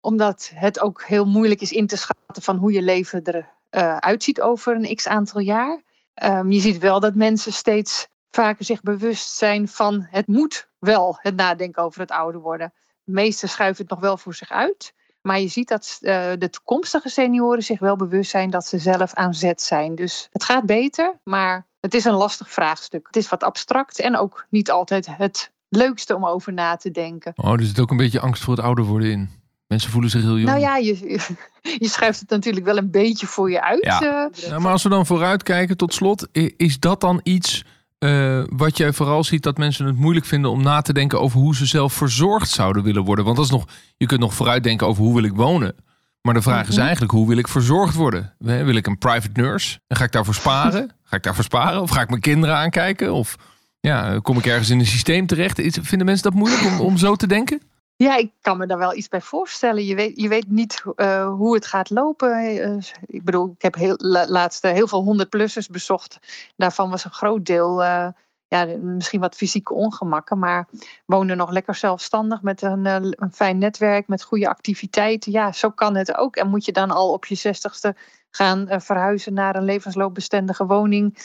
omdat 0.00 0.50
het 0.54 0.80
ook 0.80 1.02
heel 1.02 1.24
moeilijk 1.24 1.60
is 1.60 1.72
in 1.72 1.86
te 1.86 1.96
schatten 1.96 2.42
van 2.42 2.56
hoe 2.56 2.72
je 2.72 2.82
leven 2.82 3.22
eruit 3.70 4.20
uh, 4.20 4.26
ziet 4.26 4.40
over 4.40 4.74
een 4.74 4.94
x 4.94 5.08
aantal 5.08 5.40
jaar. 5.40 5.82
Um, 6.22 6.50
je 6.50 6.60
ziet 6.60 6.78
wel 6.78 7.00
dat 7.00 7.14
mensen 7.14 7.52
steeds 7.52 8.08
vaker 8.30 8.64
zich 8.64 8.82
bewust 8.82 9.36
zijn 9.36 9.68
van 9.68 10.06
het 10.10 10.26
moet 10.26 10.68
wel 10.78 11.18
het 11.20 11.36
nadenken 11.36 11.82
over 11.82 12.00
het 12.00 12.10
ouder 12.10 12.40
worden. 12.40 12.72
De 13.04 13.12
meesten 13.12 13.48
schuiven 13.48 13.82
het 13.82 13.90
nog 13.90 14.00
wel 14.00 14.16
voor 14.16 14.34
zich 14.34 14.50
uit. 14.50 14.94
Maar 15.20 15.40
je 15.40 15.48
ziet 15.48 15.68
dat 15.68 15.98
uh, 16.00 16.32
de 16.38 16.50
toekomstige 16.50 17.08
senioren 17.08 17.62
zich 17.62 17.78
wel 17.78 17.96
bewust 17.96 18.30
zijn 18.30 18.50
dat 18.50 18.66
ze 18.66 18.78
zelf 18.78 19.14
aan 19.14 19.34
zet 19.34 19.62
zijn. 19.62 19.94
Dus 19.94 20.28
het 20.32 20.44
gaat 20.44 20.66
beter, 20.66 21.18
maar 21.22 21.66
het 21.80 21.94
is 21.94 22.04
een 22.04 22.14
lastig 22.14 22.50
vraagstuk. 22.50 23.06
Het 23.06 23.16
is 23.16 23.28
wat 23.28 23.42
abstract 23.42 24.00
en 24.00 24.16
ook 24.16 24.46
niet 24.50 24.70
altijd 24.70 25.06
het 25.16 25.52
leukste 25.68 26.14
om 26.14 26.26
over 26.26 26.52
na 26.52 26.76
te 26.76 26.90
denken. 26.90 27.32
Oh, 27.36 27.52
er 27.52 27.62
zit 27.62 27.80
ook 27.80 27.90
een 27.90 27.96
beetje 27.96 28.20
angst 28.20 28.42
voor 28.42 28.56
het 28.56 28.64
ouder 28.64 28.84
worden 28.84 29.10
in. 29.10 29.30
Mensen 29.74 29.92
voelen 29.92 30.10
zich 30.10 30.22
heel 30.22 30.38
jong. 30.38 30.48
Nou 30.48 30.60
ja, 30.60 30.76
je, 30.76 31.20
je 31.84 31.88
schuift 31.88 32.20
het 32.20 32.30
natuurlijk 32.30 32.64
wel 32.64 32.76
een 32.76 32.90
beetje 32.90 33.26
voor 33.26 33.50
je 33.50 33.62
uit. 33.62 33.84
Ja. 33.84 34.02
Uh, 34.02 34.48
nou, 34.48 34.60
maar 34.60 34.72
als 34.72 34.82
we 34.82 34.88
dan 34.88 35.06
vooruit 35.06 35.42
kijken 35.42 35.76
tot 35.76 35.94
slot, 35.94 36.28
is 36.56 36.78
dat 36.78 37.00
dan 37.00 37.20
iets 37.22 37.64
uh, 37.98 38.42
wat 38.48 38.76
jij 38.76 38.92
vooral 38.92 39.24
ziet 39.24 39.42
dat 39.42 39.58
mensen 39.58 39.86
het 39.86 39.96
moeilijk 39.96 40.26
vinden 40.26 40.50
om 40.50 40.62
na 40.62 40.80
te 40.80 40.92
denken 40.92 41.20
over 41.20 41.40
hoe 41.40 41.56
ze 41.56 41.66
zelf 41.66 41.92
verzorgd 41.92 42.50
zouden 42.50 42.82
willen 42.82 43.04
worden? 43.04 43.24
Want 43.24 43.36
dat 43.36 43.44
is 43.44 43.50
nog, 43.50 43.64
je 43.96 44.06
kunt 44.06 44.20
nog 44.20 44.34
vooruitdenken 44.34 44.86
over 44.86 45.02
hoe 45.02 45.14
wil 45.14 45.24
ik 45.24 45.34
wonen. 45.34 45.74
Maar 46.20 46.34
de 46.34 46.42
vraag 46.42 46.68
is 46.68 46.76
eigenlijk, 46.76 47.12
hoe 47.12 47.28
wil 47.28 47.36
ik 47.36 47.48
verzorgd 47.48 47.94
worden? 47.94 48.34
Wil 48.38 48.76
ik 48.76 48.86
een 48.86 48.98
private 48.98 49.40
nurse? 49.40 49.80
En 49.86 49.96
ga 49.96 50.04
ik 50.04 50.12
daarvoor 50.12 50.34
sparen? 50.34 50.90
ga 51.08 51.16
ik 51.16 51.22
daarvoor 51.22 51.44
sparen? 51.44 51.82
Of 51.82 51.90
ga 51.90 52.00
ik 52.00 52.08
mijn 52.08 52.20
kinderen 52.20 52.56
aankijken? 52.56 53.12
Of 53.12 53.36
ja, 53.80 54.18
kom 54.22 54.38
ik 54.38 54.46
ergens 54.46 54.70
in 54.70 54.78
een 54.78 54.86
systeem 54.86 55.26
terecht? 55.26 55.60
Vinden 55.82 56.06
mensen 56.06 56.30
dat 56.30 56.34
moeilijk 56.34 56.62
om, 56.64 56.80
om 56.80 56.96
zo 56.96 57.14
te 57.14 57.26
denken? 57.26 57.60
Ja, 57.96 58.16
ik 58.16 58.32
kan 58.40 58.58
me 58.58 58.66
daar 58.66 58.78
wel 58.78 58.94
iets 58.94 59.08
bij 59.08 59.20
voorstellen. 59.20 59.84
Je 59.84 59.94
weet, 59.94 60.20
je 60.20 60.28
weet 60.28 60.48
niet 60.48 60.82
uh, 60.96 61.28
hoe 61.28 61.54
het 61.54 61.66
gaat 61.66 61.90
lopen. 61.90 62.56
Uh, 62.56 62.82
ik 63.06 63.24
bedoel, 63.24 63.50
ik 63.56 63.62
heb 63.62 63.74
heel, 63.74 63.94
la, 63.96 64.28
laatst 64.28 64.62
heel 64.62 64.88
veel 64.88 65.16
100-plussers 65.24 65.70
bezocht. 65.70 66.18
Daarvan 66.56 66.90
was 66.90 67.04
een 67.04 67.12
groot 67.12 67.46
deel, 67.46 67.82
uh, 67.82 68.08
ja, 68.48 68.64
misschien 68.80 69.20
wat 69.20 69.34
fysieke 69.34 69.74
ongemakken, 69.74 70.38
maar 70.38 70.68
wonen 71.06 71.36
nog 71.36 71.50
lekker 71.50 71.74
zelfstandig 71.74 72.42
met 72.42 72.62
een, 72.62 72.84
een 72.84 73.32
fijn 73.32 73.58
netwerk, 73.58 74.08
met 74.08 74.22
goede 74.22 74.48
activiteiten. 74.48 75.32
Ja, 75.32 75.52
zo 75.52 75.70
kan 75.70 75.96
het 75.96 76.16
ook. 76.16 76.36
En 76.36 76.50
moet 76.50 76.64
je 76.64 76.72
dan 76.72 76.90
al 76.90 77.12
op 77.12 77.24
je 77.24 77.34
zestigste 77.34 77.96
gaan 78.30 78.66
verhuizen 78.68 79.34
naar 79.34 79.56
een 79.56 79.64
levensloopbestendige 79.64 80.66
woning 80.66 81.18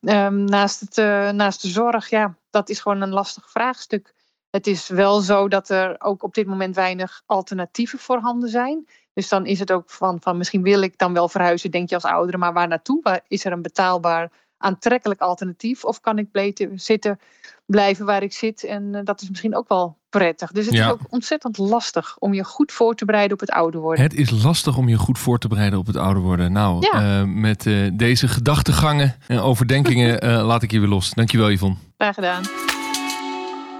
um, 0.00 0.44
naast, 0.44 0.80
het, 0.80 0.96
naast 1.34 1.62
de 1.62 1.68
zorg? 1.68 2.10
Ja, 2.10 2.34
dat 2.50 2.68
is 2.68 2.80
gewoon 2.80 3.00
een 3.00 3.12
lastig 3.12 3.50
vraagstuk. 3.50 4.14
Het 4.52 4.66
is 4.66 4.88
wel 4.88 5.20
zo 5.20 5.48
dat 5.48 5.68
er 5.68 5.96
ook 5.98 6.22
op 6.22 6.34
dit 6.34 6.46
moment 6.46 6.74
weinig 6.74 7.22
alternatieven 7.26 7.98
voorhanden 7.98 8.48
zijn. 8.48 8.86
Dus 9.14 9.28
dan 9.28 9.46
is 9.46 9.58
het 9.58 9.72
ook 9.72 9.90
van, 9.90 10.20
van 10.20 10.36
misschien 10.36 10.62
wil 10.62 10.82
ik 10.82 10.98
dan 10.98 11.12
wel 11.12 11.28
verhuizen, 11.28 11.70
denk 11.70 11.88
je 11.88 11.94
als 11.94 12.04
oudere, 12.04 12.38
maar 12.38 12.52
waar 12.52 12.68
naartoe? 12.68 13.00
Waar, 13.02 13.20
is 13.28 13.44
er 13.44 13.52
een 13.52 13.62
betaalbaar, 13.62 14.30
aantrekkelijk 14.58 15.20
alternatief? 15.20 15.84
Of 15.84 16.00
kan 16.00 16.18
ik 16.18 16.30
bleten, 16.30 16.80
zitten, 16.80 17.20
blijven 17.66 18.06
waar 18.06 18.22
ik 18.22 18.32
zit? 18.32 18.64
En 18.64 18.82
uh, 18.94 19.00
dat 19.04 19.20
is 19.20 19.28
misschien 19.28 19.56
ook 19.56 19.68
wel 19.68 19.96
prettig. 20.08 20.52
Dus 20.52 20.66
het 20.66 20.74
ja. 20.74 20.86
is 20.86 20.92
ook 20.92 21.00
ontzettend 21.08 21.58
lastig 21.58 22.16
om 22.18 22.34
je 22.34 22.44
goed 22.44 22.72
voor 22.72 22.94
te 22.94 23.04
bereiden 23.04 23.32
op 23.32 23.40
het 23.40 23.50
ouder 23.50 23.80
worden. 23.80 24.04
Het 24.04 24.14
is 24.14 24.30
lastig 24.42 24.76
om 24.76 24.88
je 24.88 24.96
goed 24.96 25.18
voor 25.18 25.38
te 25.38 25.48
bereiden 25.48 25.78
op 25.78 25.86
het 25.86 25.96
ouder 25.96 26.22
worden. 26.22 26.52
Nou, 26.52 26.86
ja. 26.92 27.20
uh, 27.20 27.26
met 27.26 27.66
uh, 27.66 27.90
deze 27.92 28.28
gedachtegangen 28.28 29.16
en 29.26 29.38
overdenkingen 29.38 30.22
laat 30.50 30.62
ik 30.62 30.70
je 30.70 30.80
weer 30.80 30.88
los. 30.88 31.10
Dankjewel 31.10 31.50
Yvonne. 31.50 31.76
Graag 31.96 32.14
gedaan. 32.14 32.71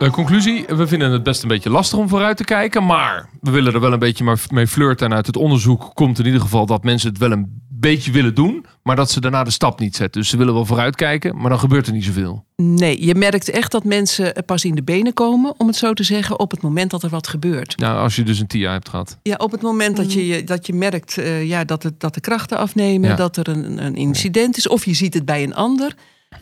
Uh, 0.02 0.10
conclusie, 0.10 0.64
we 0.68 0.86
vinden 0.86 1.12
het 1.12 1.22
best 1.22 1.42
een 1.42 1.48
beetje 1.48 1.70
lastig 1.70 1.98
om 1.98 2.08
vooruit 2.08 2.36
te 2.36 2.44
kijken, 2.44 2.86
maar 2.86 3.28
we 3.40 3.50
willen 3.50 3.74
er 3.74 3.80
wel 3.80 3.92
een 3.92 3.98
beetje 3.98 4.36
mee 4.50 4.66
flirten. 4.66 5.06
En 5.06 5.14
uit 5.14 5.26
het 5.26 5.36
onderzoek 5.36 5.90
komt 5.94 6.18
in 6.18 6.24
ieder 6.24 6.40
geval 6.40 6.66
dat 6.66 6.84
mensen 6.84 7.08
het 7.08 7.18
wel 7.18 7.30
een 7.30 7.60
beetje 7.68 8.12
willen 8.12 8.34
doen, 8.34 8.66
maar 8.82 8.96
dat 8.96 9.10
ze 9.10 9.20
daarna 9.20 9.44
de 9.44 9.50
stap 9.50 9.80
niet 9.80 9.96
zetten. 9.96 10.20
Dus 10.20 10.30
ze 10.30 10.36
willen 10.36 10.54
wel 10.54 10.66
vooruitkijken, 10.66 11.36
maar 11.36 11.50
dan 11.50 11.58
gebeurt 11.58 11.86
er 11.86 11.92
niet 11.92 12.04
zoveel. 12.04 12.44
Nee, 12.56 13.04
je 13.04 13.14
merkt 13.14 13.50
echt 13.50 13.72
dat 13.72 13.84
mensen 13.84 14.44
pas 14.46 14.64
in 14.64 14.74
de 14.74 14.82
benen 14.82 15.14
komen, 15.14 15.54
om 15.56 15.66
het 15.66 15.76
zo 15.76 15.92
te 15.92 16.02
zeggen, 16.02 16.38
op 16.38 16.50
het 16.50 16.62
moment 16.62 16.90
dat 16.90 17.02
er 17.02 17.10
wat 17.10 17.28
gebeurt. 17.28 17.76
Nou, 17.76 17.98
als 17.98 18.16
je 18.16 18.22
dus 18.22 18.38
een 18.38 18.46
TIA 18.46 18.72
hebt 18.72 18.88
gehad. 18.88 19.18
Ja, 19.22 19.34
op 19.36 19.50
het 19.50 19.62
moment 19.62 19.96
dat 19.96 20.12
je, 20.12 20.44
dat 20.44 20.66
je 20.66 20.72
merkt 20.72 21.18
uh, 21.18 21.44
ja, 21.44 21.64
dat, 21.64 21.82
het, 21.82 22.00
dat 22.00 22.14
de 22.14 22.20
krachten 22.20 22.58
afnemen, 22.58 23.10
ja. 23.10 23.16
dat 23.16 23.36
er 23.36 23.48
een, 23.48 23.84
een 23.84 23.96
incident 23.96 24.56
is, 24.56 24.68
of 24.68 24.84
je 24.84 24.94
ziet 24.94 25.14
het 25.14 25.24
bij 25.24 25.42
een 25.42 25.54
ander. 25.54 25.94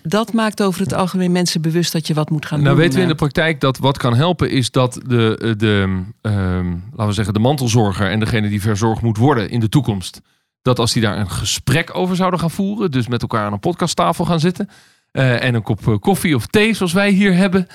Dat 0.03 0.33
maakt 0.33 0.62
over 0.62 0.81
het 0.81 0.92
algemeen 0.92 1.33
mensen 1.33 1.61
bewust 1.62 1.92
dat 1.92 2.07
je 2.07 2.14
wat 2.14 2.31
moet 2.31 2.46
gaan 2.46 2.62
Nou 2.62 2.70
doen. 2.70 2.79
weten 2.79 2.94
we 2.94 3.00
in 3.00 3.07
de 3.07 3.12
eh. 3.12 3.20
praktijk 3.20 3.61
dat 3.61 3.79
wat 3.79 3.98
kan 3.98 4.14
helpen 4.14 4.50
is 4.50 4.70
dat 4.70 5.00
de, 5.07 5.38
eh, 5.40 5.53
de 5.57 6.03
ehm, 6.20 6.68
laten 6.70 7.07
we 7.07 7.12
zeggen, 7.12 7.35
de 7.35 7.40
mantelzorger 7.40 8.11
en 8.11 8.20
degene 8.20 8.48
die 8.48 8.61
verzorgd 8.61 9.03
moet 9.03 9.16
worden 9.16 9.50
in 9.50 9.61
de 9.61 9.68
toekomst, 9.68 10.20
dat 10.62 10.79
als 10.79 10.92
die 10.92 11.03
daar 11.03 11.18
een 11.18 11.31
gesprek 11.31 11.96
over 11.96 12.16
zouden 12.16 12.40
gaan 12.40 12.50
voeren, 12.50 12.90
dus 12.90 13.09
met 13.09 13.22
elkaar 13.22 13.44
aan 13.46 13.53
een 13.53 13.61
podcasttafel 13.61 14.24
gaan 14.24 14.40
zitten 14.40 14.68
eh, 15.12 15.42
en 15.42 15.55
een 15.55 15.62
kop 15.62 16.00
koffie 16.00 16.35
of 16.35 16.46
thee 16.46 16.74
zoals 16.74 16.92
wij 16.92 17.11
hier 17.11 17.35
hebben 17.35 17.66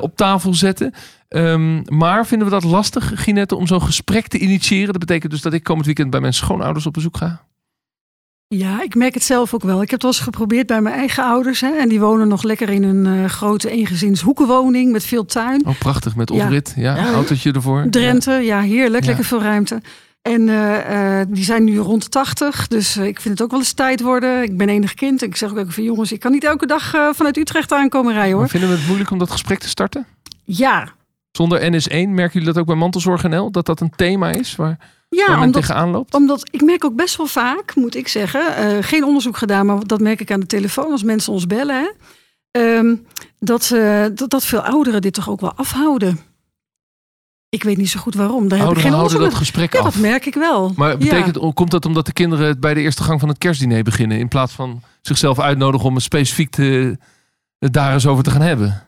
op 0.00 0.16
tafel 0.16 0.54
zetten. 0.54 0.92
Ehm, 1.28 1.82
maar 1.82 2.26
vinden 2.26 2.46
we 2.48 2.52
dat 2.52 2.64
lastig, 2.64 3.12
Ginette, 3.14 3.56
om 3.56 3.66
zo'n 3.66 3.82
gesprek 3.82 4.26
te 4.26 4.38
initiëren? 4.38 4.92
Dat 4.92 4.98
betekent 4.98 5.32
dus 5.32 5.40
dat 5.42 5.52
ik 5.52 5.62
komend 5.62 5.86
weekend 5.86 6.10
bij 6.10 6.20
mijn 6.20 6.34
schoonouders 6.34 6.86
op 6.86 6.92
bezoek 6.92 7.16
ga. 7.16 7.46
Ja, 8.48 8.82
ik 8.82 8.94
merk 8.94 9.14
het 9.14 9.22
zelf 9.22 9.54
ook 9.54 9.62
wel. 9.62 9.74
Ik 9.82 9.90
heb 9.90 9.90
het 9.90 10.02
wel 10.02 10.10
eens 10.10 10.20
geprobeerd 10.20 10.66
bij 10.66 10.80
mijn 10.80 10.94
eigen 10.94 11.24
ouders. 11.24 11.60
Hè, 11.60 11.70
en 11.78 11.88
die 11.88 12.00
wonen 12.00 12.28
nog 12.28 12.42
lekker 12.42 12.68
in 12.70 12.82
een 12.82 13.06
eh, 13.06 13.30
grote 13.30 13.70
eengezins 13.70 14.20
hoekenwoning 14.20 14.92
met 14.92 15.04
veel 15.04 15.24
tuin. 15.24 15.66
Oh, 15.66 15.78
prachtig 15.78 16.16
met 16.16 16.30
oprit. 16.30 16.72
Ja, 16.76 16.96
Ja. 16.96 17.12
autootje 17.12 17.52
ervoor. 17.52 17.86
Drenthe, 17.90 18.32
ja, 18.32 18.60
heerlijk. 18.60 19.02
Ja. 19.02 19.08
Lekker 19.08 19.24
veel 19.24 19.42
ruimte. 19.42 19.80
En 20.22 20.48
eh, 20.48 21.20
eh, 21.20 21.26
die 21.30 21.44
zijn 21.44 21.64
nu 21.64 21.78
rond 21.78 22.02
de 22.02 22.08
80. 22.08 22.66
Dus 22.68 22.96
ik 22.96 23.20
vind 23.20 23.34
het 23.34 23.42
ook 23.42 23.50
wel 23.50 23.58
eens 23.60 23.72
tijd 23.72 24.00
worden. 24.00 24.42
Ik 24.42 24.56
ben 24.56 24.68
enig 24.68 24.94
kind. 24.94 25.22
Ik 25.22 25.36
zeg 25.36 25.50
ook 25.50 25.56
even 25.58 25.72
van 25.72 25.82
jongens, 25.84 26.12
ik 26.12 26.20
kan 26.20 26.32
niet 26.32 26.44
elke 26.44 26.66
dag 26.66 26.94
eh, 26.94 27.08
vanuit 27.14 27.36
Utrecht 27.36 27.72
aankomen 27.72 28.12
rijden 28.12 28.30
Maar 28.30 28.40
hoor. 28.40 28.48
vinden 28.48 28.68
we 28.68 28.74
het 28.76 28.86
moeilijk 28.86 29.10
om 29.10 29.18
dat 29.18 29.30
gesprek 29.30 29.58
te 29.58 29.68
starten? 29.68 30.06
Ja, 30.44 30.88
Zonder 31.32 31.60
NS1, 31.60 32.08
merken 32.08 32.32
jullie 32.32 32.46
dat 32.46 32.58
ook 32.58 32.66
bij 32.66 32.74
Mantelzorg 32.76 33.22
NL? 33.22 33.50
Dat 33.50 33.66
dat 33.66 33.80
een 33.80 33.92
thema 33.96 34.30
is 34.32 34.56
waar, 34.56 34.78
ja 35.08 35.42
omdat, 35.42 35.68
loopt? 35.68 36.14
Omdat 36.14 36.48
ik 36.50 36.62
merk 36.62 36.84
ook 36.84 36.96
best 36.96 37.16
wel 37.16 37.26
vaak, 37.26 37.74
moet 37.74 37.94
ik 37.96 38.08
zeggen, 38.08 38.56
eh, 38.56 38.76
geen 38.80 39.04
onderzoek 39.04 39.36
gedaan, 39.36 39.66
maar 39.66 39.86
dat 39.86 40.00
merk 40.00 40.20
ik 40.20 40.30
aan 40.30 40.40
de 40.40 40.46
telefoon 40.46 40.90
als 40.90 41.02
mensen 41.02 41.32
ons 41.32 41.46
bellen, 41.46 41.76
hè, 41.76 41.90
ehm, 42.60 42.94
dat, 43.38 43.70
eh, 43.70 44.04
dat, 44.14 44.30
dat 44.30 44.44
veel 44.44 44.60
ouderen 44.60 45.00
dit 45.02 45.14
toch 45.14 45.30
ook 45.30 45.40
wel 45.40 45.52
afhouden. 45.54 46.18
Ik 47.48 47.62
weet 47.62 47.76
niet 47.76 47.90
zo 47.90 48.00
goed 48.00 48.14
waarom. 48.14 48.48
Daar 48.48 48.58
heb 48.58 48.60
ik 48.60 48.64
Ouderen 48.64 48.90
geen 48.90 48.98
houden 49.00 49.20
dat 49.20 49.34
gesprek 49.38 49.72
Ja, 49.72 49.78
af. 49.78 49.84
dat 49.84 50.02
merk 50.02 50.26
ik 50.26 50.34
wel. 50.34 50.72
Maar 50.76 50.90
Ja. 50.90 50.96
betekent, 50.96 51.54
komt 51.54 51.70
dat 51.70 51.86
omdat 51.86 52.06
de 52.06 52.12
kinderen 52.12 52.46
het 52.46 52.60
bij 52.60 52.74
de 52.74 52.80
eerste 52.80 53.02
gang 53.02 53.20
van 53.20 53.28
het 53.28 53.38
kerstdiner 53.38 53.82
beginnen... 53.82 54.18
in 54.18 54.28
plaats 54.28 54.52
van 54.52 54.82
zichzelf 55.02 55.40
uitnodigen 55.40 55.86
om 55.86 55.94
het 55.94 56.02
specifiek 56.02 56.50
te, 56.50 56.96
het 57.58 57.72
daar 57.72 57.92
eens 57.92 58.06
over 58.06 58.24
te 58.24 58.30
gaan 58.30 58.40
hebben? 58.40 58.82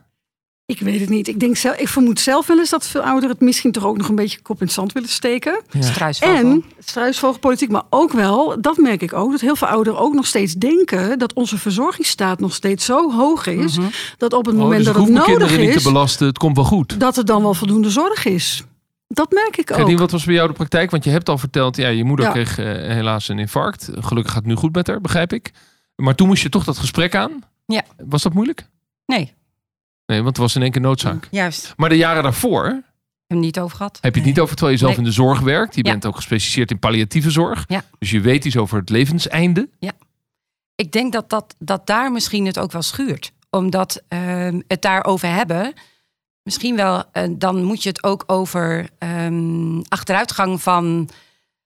Ik 0.69 0.79
weet 0.79 0.99
het 0.99 1.09
niet. 1.09 1.27
Ik, 1.27 1.39
denk 1.39 1.57
zelf, 1.57 1.75
ik 1.77 1.87
vermoed 1.87 2.19
zelf 2.19 2.47
wel 2.47 2.57
eens 2.59 2.69
dat 2.69 2.87
veel 2.87 3.01
ouderen 3.01 3.29
het 3.29 3.39
misschien 3.39 3.71
toch 3.71 3.85
ook 3.85 3.97
nog 3.97 4.09
een 4.09 4.15
beetje 4.15 4.41
kop 4.41 4.59
in 4.59 4.65
het 4.65 4.75
zand 4.75 4.91
willen 4.91 5.09
steken. 5.09 5.61
Ja. 5.71 5.81
Struisvogel. 5.81 6.35
En 6.35 6.63
struisvogelpolitiek, 6.79 7.69
maar 7.69 7.83
ook 7.89 8.11
wel, 8.11 8.61
dat 8.61 8.77
merk 8.77 9.01
ik 9.01 9.13
ook, 9.13 9.31
dat 9.31 9.41
heel 9.41 9.55
veel 9.55 9.67
ouderen 9.67 9.99
ook 9.99 10.13
nog 10.13 10.25
steeds 10.25 10.53
denken 10.53 11.19
dat 11.19 11.33
onze 11.33 11.57
verzorgingsstaat 11.57 12.39
nog 12.39 12.53
steeds 12.53 12.85
zo 12.85 13.11
hoog 13.11 13.45
is, 13.47 13.77
Mhm. 13.77 13.87
dat 14.17 14.33
op 14.33 14.45
het 14.45 14.55
Oh, 14.55 14.61
moment 14.61 14.83
dus 14.85 14.93
dat 14.93 15.03
het 15.03 15.13
nodig 15.13 15.57
niet 15.57 15.75
is, 15.75 15.83
te 15.83 15.89
belasten, 15.91 16.27
het 16.27 16.37
komt 16.37 16.55
wel 16.55 16.65
goed. 16.65 16.99
dat 16.99 17.17
er 17.17 17.25
dan 17.25 17.41
wel 17.41 17.53
voldoende 17.53 17.89
zorg 17.89 18.25
is. 18.25 18.63
Dat 19.07 19.31
merk 19.31 19.57
ik 19.57 19.71
ook. 19.71 19.77
Gerdien, 19.77 19.97
wat 19.97 20.11
was 20.11 20.25
bij 20.25 20.33
jou 20.35 20.47
de 20.47 20.53
praktijk? 20.53 20.91
Want 20.91 21.03
je 21.03 21.09
hebt 21.09 21.29
al 21.29 21.37
verteld, 21.37 21.75
ja, 21.77 21.87
je 21.87 22.03
moeder 22.03 22.25
Ja. 22.25 22.31
kreeg 22.31 22.57
eh, 22.57 22.65
helaas 22.65 23.27
een 23.27 23.39
infarct. 23.39 23.89
Gelukkig 23.93 24.31
gaat 24.33 24.41
het 24.43 24.49
nu 24.51 24.55
goed 24.55 24.75
met 24.75 24.87
haar, 24.87 25.01
begrijp 25.01 25.33
ik. 25.33 25.51
Maar 25.95 26.15
toen 26.15 26.27
moest 26.27 26.41
je 26.43 26.49
toch 26.49 26.63
dat 26.63 26.77
gesprek 26.77 27.15
aan. 27.15 27.31
Ja. 27.65 27.81
Was 28.07 28.21
dat 28.21 28.33
moeilijk? 28.33 28.67
Nee, 29.05 29.33
Nee, 30.09 30.17
want 30.23 30.27
het 30.29 30.37
was 30.37 30.55
in 30.55 30.61
één 30.61 30.71
keer 30.71 30.81
noodzaak. 30.81 31.27
juist. 31.31 31.73
Maar 31.77 31.89
de 31.89 31.97
jaren 31.97 32.23
daarvoor 32.23 32.63
Heb 32.65 32.83
je 33.27 33.35
het 33.35 33.39
niet 33.45 33.59
over 33.59 33.77
gehad. 33.77 33.97
heb 34.01 34.13
je 34.13 34.19
het 34.19 34.29
niet 34.29 34.39
over 34.39 34.55
terwijl 34.55 34.73
je 34.77 34.79
zelf 34.83 34.91
Nee. 34.95 35.05
in 35.05 35.09
de 35.09 35.15
zorg 35.15 35.39
werkt. 35.39 35.75
Je 35.75 35.83
Ja. 35.85 35.91
bent 35.91 36.05
ook 36.05 36.15
gespecialiseerd 36.15 36.71
in 36.71 36.79
palliatieve 36.79 37.31
zorg. 37.31 37.63
Ja. 37.67 37.83
Dus 37.99 38.09
je 38.11 38.19
weet 38.21 38.45
iets 38.45 38.57
over 38.57 38.79
het 38.79 38.89
levenseinde. 38.89 39.69
Ik 40.75 40.91
denk 40.91 41.13
dat, 41.13 41.29
dat, 41.29 41.55
dat 41.59 41.87
daar 41.87 42.11
misschien 42.11 42.45
het 42.45 42.59
ook 42.59 42.71
wel 42.71 42.81
schuurt. 42.81 43.31
Omdat 43.49 44.01
ehm, 44.07 44.61
het 44.67 44.81
daarover 44.81 45.27
hebben. 45.33 45.73
Misschien 46.43 46.75
wel, 46.75 47.03
eh, 47.11 47.23
dan 47.37 47.63
moet 47.63 47.83
je 47.83 47.89
het 47.89 48.03
ook 48.03 48.23
over 48.27 48.89
ehm, 48.97 49.79
achteruitgang 49.87 50.61
van 50.61 51.09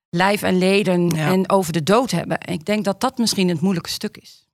lijf 0.10 0.42
en 0.42 0.58
leden 0.58 1.10
Ja. 1.10 1.32
en 1.32 1.50
over 1.50 1.74
de 1.74 1.84
dood 1.84 2.12
hebben. 2.12 2.38
En 2.40 2.54
ik 2.54 2.66
denk 2.66 2.86
dat 2.86 3.02
dat 3.02 3.18
misschien 3.18 3.50
het 3.50 3.62
moeilijke 3.62 3.90
stuk 3.90 4.18
is. 4.18 4.48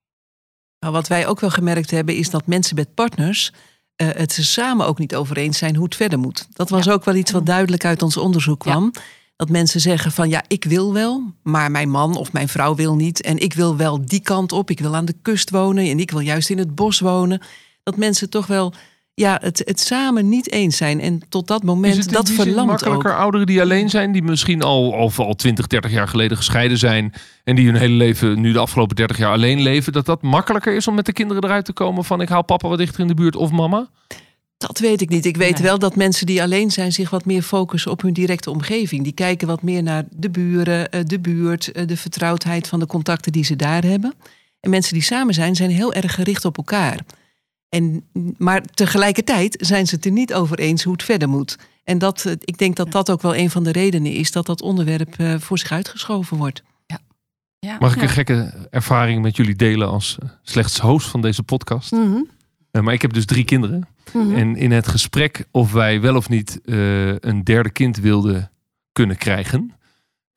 Nou, 0.79 0.93
wat 0.93 1.07
wij 1.07 1.27
ook 1.27 1.39
wel 1.39 1.49
gemerkt 1.49 1.91
hebben, 1.91 2.15
is 2.15 2.29
dat 2.29 2.47
mensen 2.47 2.75
met 2.75 2.93
partners 2.93 3.51
eh, 3.99 4.07
het 4.11 4.35
er 4.37 4.43
samen 4.43 4.85
ook 4.85 4.99
niet 4.99 5.15
over 5.15 5.37
eens 5.37 5.57
zijn 5.57 5.75
hoe 5.75 5.83
het 5.85 5.95
verder 5.95 6.19
moet. 6.19 6.47
Dat 6.53 6.69
was 6.69 6.89
ook 6.89 7.05
wel 7.05 7.15
iets 7.15 7.31
wat 7.31 7.45
duidelijk 7.45 7.85
uit 7.85 8.01
ons 8.01 8.17
onderzoek 8.17 8.63
Ja. 8.63 8.71
kwam. 8.71 8.91
Dat 9.35 9.49
mensen 9.49 9.79
zeggen 9.79 10.11
van 10.11 10.29
ja, 10.29 10.43
ik 10.47 10.63
wil 10.63 10.93
wel, 10.93 11.23
maar 11.43 11.71
mijn 11.71 11.89
man 11.89 12.15
of 12.17 12.31
mijn 12.33 12.47
vrouw 12.49 12.75
wil 12.75 12.95
niet. 12.95 13.21
En 13.21 13.37
ik 13.37 13.53
wil 13.53 13.77
wel 13.77 14.05
die 14.05 14.19
kant 14.19 14.51
op, 14.51 14.69
ik 14.69 14.79
wil 14.79 14.95
aan 14.95 15.05
de 15.05 15.15
kust 15.21 15.49
wonen 15.49 15.89
en 15.89 15.99
ik 15.99 16.11
wil 16.11 16.19
juist 16.19 16.49
in 16.49 16.57
het 16.57 16.75
bos 16.75 16.99
wonen. 16.99 17.41
Dat 17.83 17.97
mensen 17.97 18.29
toch 18.29 18.47
wel 18.47 18.73
ja, 19.19 19.37
het, 19.41 19.61
het 19.65 19.79
samen 19.79 20.29
niet 20.29 20.51
eens 20.51 20.77
zijn. 20.77 20.99
En 21.01 21.21
tot 21.29 21.47
dat 21.47 21.59
Is 21.59 21.65
moment, 21.65 21.95
het 21.95 22.09
dat 22.09 22.27
zin 22.27 22.35
verlamt 22.35 22.67
makkelijker 22.67 23.11
ook. 23.11 23.17
ouderen 23.19 23.45
die 23.47 23.61
alleen 23.61 23.89
zijn, 23.89 24.11
die 24.11 24.23
misschien 24.23 24.61
al, 24.61 24.95
al, 24.95 25.11
al 25.17 25.33
20, 25.33 25.67
30 25.67 25.91
jaar 25.91 26.07
geleden 26.07 26.37
gescheiden 26.37 26.77
zijn 26.77 27.13
en 27.43 27.55
die 27.55 27.65
hun 27.65 27.75
hele 27.75 27.93
leven 27.93 28.41
nu 28.41 28.51
de 28.51 28.59
afgelopen 28.59 28.95
30 28.95 29.17
jaar 29.17 29.31
alleen 29.31 29.61
leven, 29.61 29.93
dat 29.93 30.05
dat 30.05 30.21
makkelijker 30.21 30.75
is 30.75 30.87
om 30.87 30.95
met 30.95 31.05
de 31.05 31.13
kinderen 31.13 31.43
eruit 31.43 31.65
te 31.65 31.73
komen 31.73 32.03
van 32.05 32.21
ik 32.21 32.29
haal 32.29 32.43
papa 32.43 32.67
wat 32.67 32.77
dichter 32.77 32.99
in 32.99 33.07
de 33.07 33.13
buurt 33.13 33.35
of 33.35 33.51
mama? 33.51 33.89
Dat 34.57 34.79
weet 34.79 35.01
ik 35.01 35.09
niet. 35.09 35.25
Ik 35.25 35.37
weet 35.37 35.53
Nee. 35.53 35.63
wel 35.63 35.79
dat 35.79 35.95
mensen 35.95 36.25
die 36.25 36.41
alleen 36.41 36.71
zijn 36.71 36.91
zich 36.91 37.09
wat 37.09 37.25
meer 37.25 37.41
focussen 37.41 37.91
op 37.91 38.01
hun 38.01 38.13
directe 38.13 38.49
omgeving. 38.51 39.03
Die 39.03 39.13
kijken 39.13 39.47
wat 39.47 39.61
meer 39.61 39.83
naar 39.83 40.03
de 40.09 40.29
buren, 40.29 40.91
eh, 40.91 41.01
de 41.05 41.19
buurt, 41.19 41.71
eh, 41.71 41.87
de 41.87 41.97
vertrouwdheid 41.97 42.67
van 42.67 42.79
de 42.79 42.85
contacten 42.85 43.31
die 43.31 43.43
ze 43.43 43.55
daar 43.55 43.83
hebben. 43.83 44.13
En 44.59 44.69
mensen 44.69 44.93
die 44.93 45.03
samen 45.03 45.33
zijn, 45.33 45.55
zijn 45.55 45.69
heel 45.69 45.93
erg 45.93 46.13
gericht 46.15 46.45
op 46.45 46.57
elkaar. 46.57 46.99
En, 47.69 48.03
maar 48.37 48.61
tegelijkertijd 48.61 49.57
zijn 49.59 49.87
ze 49.87 49.95
het 49.95 50.05
er 50.05 50.11
niet 50.11 50.33
over 50.33 50.59
eens 50.59 50.83
hoe 50.83 50.93
het 50.93 51.03
verder 51.03 51.29
moet. 51.29 51.57
En 51.83 51.97
dat, 51.97 52.25
eh, 52.25 52.33
ik 52.39 52.57
denk 52.57 52.75
dat 52.75 52.91
dat 52.91 53.09
ook 53.11 53.21
wel 53.21 53.35
een 53.35 53.49
van 53.49 53.63
de 53.63 53.71
redenen 53.71 54.11
is 54.11 54.31
dat 54.31 54.45
dat 54.45 54.61
onderwerp 54.61 55.13
eh, 55.17 55.35
voor 55.39 55.57
zich 55.57 55.71
uitgeschoven 55.71 56.37
wordt. 56.37 56.63
Ja. 57.61 57.77
Mag 57.79 57.91
ik 57.91 57.97
Ja. 57.97 58.03
een 58.03 58.09
gekke 58.09 58.53
ervaring 58.69 59.21
met 59.21 59.35
jullie 59.35 59.55
delen 59.55 59.87
als 59.89 60.17
eh, 60.19 60.29
slechts 60.43 60.79
host 60.79 61.07
van 61.07 61.21
deze 61.21 61.43
podcast? 61.43 61.91
Mhm. 61.91 62.17
Eh, 62.71 62.81
maar 62.81 62.93
ik 62.93 63.01
heb 63.01 63.13
dus 63.13 63.25
drie 63.25 63.43
kinderen. 63.45 63.87
Mhm. 64.13 64.35
En 64.35 64.55
in 64.55 64.71
het 64.71 64.87
gesprek 64.87 65.45
of 65.51 65.71
wij 65.71 66.01
wel 66.01 66.15
of 66.15 66.29
niet 66.29 66.59
eh, 66.65 67.07
een 67.19 67.43
derde 67.43 67.69
kind 67.69 67.97
wilden 67.97 68.51
kunnen 68.91 69.17
krijgen, 69.17 69.73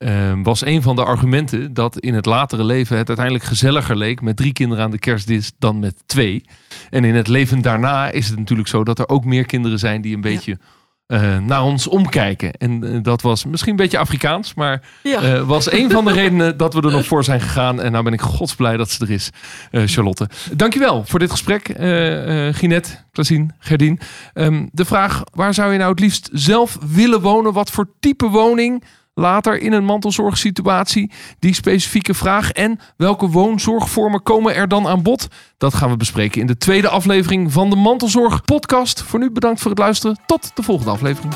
eh, 0.03 0.33
was 0.43 0.65
een 0.65 0.81
van 0.81 0.95
de 0.95 1.03
argumenten 1.03 1.73
dat 1.73 1.99
in 1.99 2.13
het 2.13 2.25
latere 2.25 2.63
leven 2.63 2.97
het 2.97 3.07
uiteindelijk 3.07 3.45
gezelliger 3.45 3.97
leek 3.97 4.21
met 4.21 4.37
drie 4.37 4.53
kinderen 4.53 4.83
aan 4.83 4.91
de 4.91 4.99
kerstdis 4.99 5.51
dan 5.59 5.79
met 5.79 6.03
twee. 6.05 6.43
En 6.89 7.03
in 7.03 7.15
het 7.15 7.27
leven 7.27 7.61
daarna 7.61 8.09
is 8.11 8.27
het 8.27 8.37
natuurlijk 8.37 8.67
zo 8.67 8.83
dat 8.83 8.99
er 8.99 9.09
ook 9.09 9.25
meer 9.25 9.45
kinderen 9.45 9.79
zijn 9.79 10.01
die 10.01 10.15
een 10.15 10.21
beetje 10.21 10.57
eh, 11.07 11.37
naar 11.37 11.63
ons 11.63 11.87
omkijken. 11.87 12.51
En 12.53 12.83
eh, 12.83 12.99
dat 13.01 13.21
was 13.21 13.45
misschien 13.45 13.71
een 13.71 13.77
beetje 13.77 13.97
Afrikaans, 13.97 14.53
maar 14.53 14.81
Ja. 15.03 15.21
eh, 15.21 15.47
was 15.47 15.71
een 15.71 15.91
van 15.91 16.05
de 16.05 16.11
redenen 16.21 16.57
dat 16.57 16.73
we 16.73 16.81
er 16.81 16.91
nog 16.91 17.05
voor 17.05 17.23
zijn 17.23 17.41
gegaan. 17.41 17.81
En 17.81 17.91
nou 17.91 18.03
ben 18.03 18.13
ik 18.13 18.21
godsblij 18.21 18.77
dat 18.77 18.89
ze 18.89 19.05
er 19.05 19.11
is, 19.11 19.29
Charlotte. 19.71 20.29
Dankjewel 20.53 21.03
voor 21.05 21.19
dit 21.19 21.31
gesprek, 21.31 21.65
Ginette, 22.55 22.89
Klasien, 23.11 23.51
Gerdien. 23.59 23.99
Ehm, 24.33 24.65
de 24.71 24.85
vraag, 24.85 25.23
waar 25.33 25.53
zou 25.53 25.71
je 25.71 25.77
nou 25.77 25.91
het 25.91 25.99
liefst 25.99 26.29
zelf 26.31 26.77
willen 26.93 27.21
wonen? 27.21 27.53
Wat 27.53 27.71
voor 27.71 27.89
type 27.99 28.27
woning? 28.27 28.83
Later 29.13 29.61
in 29.61 29.73
een 29.73 29.85
mantelzorgsituatie. 29.85 31.11
Die 31.39 31.53
specifieke 31.53 32.13
vraag. 32.13 32.51
En 32.51 32.79
welke 32.97 33.27
woonzorgvormen 33.27 34.23
komen 34.23 34.55
er 34.55 34.67
dan 34.67 34.87
aan 34.87 35.03
bod? 35.03 35.27
Dat 35.57 35.73
gaan 35.73 35.89
we 35.89 35.97
bespreken 35.97 36.41
in 36.41 36.47
de 36.47 36.57
tweede 36.57 36.89
aflevering 36.89 37.51
van 37.51 37.69
de 37.69 37.75
Mantelzorg 37.75 38.41
podcast. 38.41 39.01
Voor 39.01 39.19
nu 39.19 39.31
bedankt 39.31 39.61
voor 39.61 39.71
het 39.71 39.79
luisteren. 39.79 40.17
Tot 40.25 40.51
de 40.55 40.63
volgende 40.63 40.91
aflevering. 40.91 41.33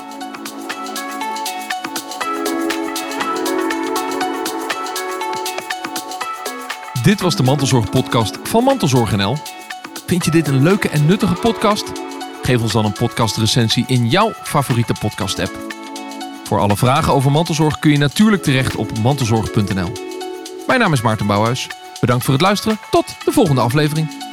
Dit 7.04 7.22
was 7.22 7.36
de 7.36 7.44
Mantelzorg 7.44 7.90
podcast 7.90 8.38
van 8.44 8.63
Mantelzorg 8.63 9.16
NL. 9.16 9.38
Vind 10.06 10.26
je 10.26 10.32
dit 10.32 10.48
een 10.48 10.63
leuke 10.63 10.90
en 10.90 11.06
nuttige 11.06 11.36
podcast? 11.36 11.92
Geef 12.42 12.62
ons 12.62 12.72
dan 12.72 12.86
een 12.86 12.94
podcastrecensie 12.94 13.84
in 13.88 14.10
jouw 14.10 14.32
favoriete 14.44 14.94
podcast 15.00 15.40
app. 15.40 15.67
Voor 16.48 16.60
alle 16.60 16.78
vragen 16.78 17.14
over 17.14 17.32
mantelzorg 17.32 17.80
kun 17.80 17.92
je 17.92 17.98
natuurlijk 17.98 18.44
terecht 18.44 18.76
op 18.76 18.98
mantelzorg.nl. 19.00 19.92
Mijn 20.68 20.80
naam 20.80 20.94
is 20.94 21.02
Maarten 21.02 21.28
Bouwhuis. 21.28 21.68
Bedankt 22.00 22.24
voor 22.24 22.34
het 22.34 22.44
luisteren. 22.44 22.78
Tot 22.92 23.16
de 23.26 23.32
volgende 23.32 23.62
aflevering. 23.62 24.27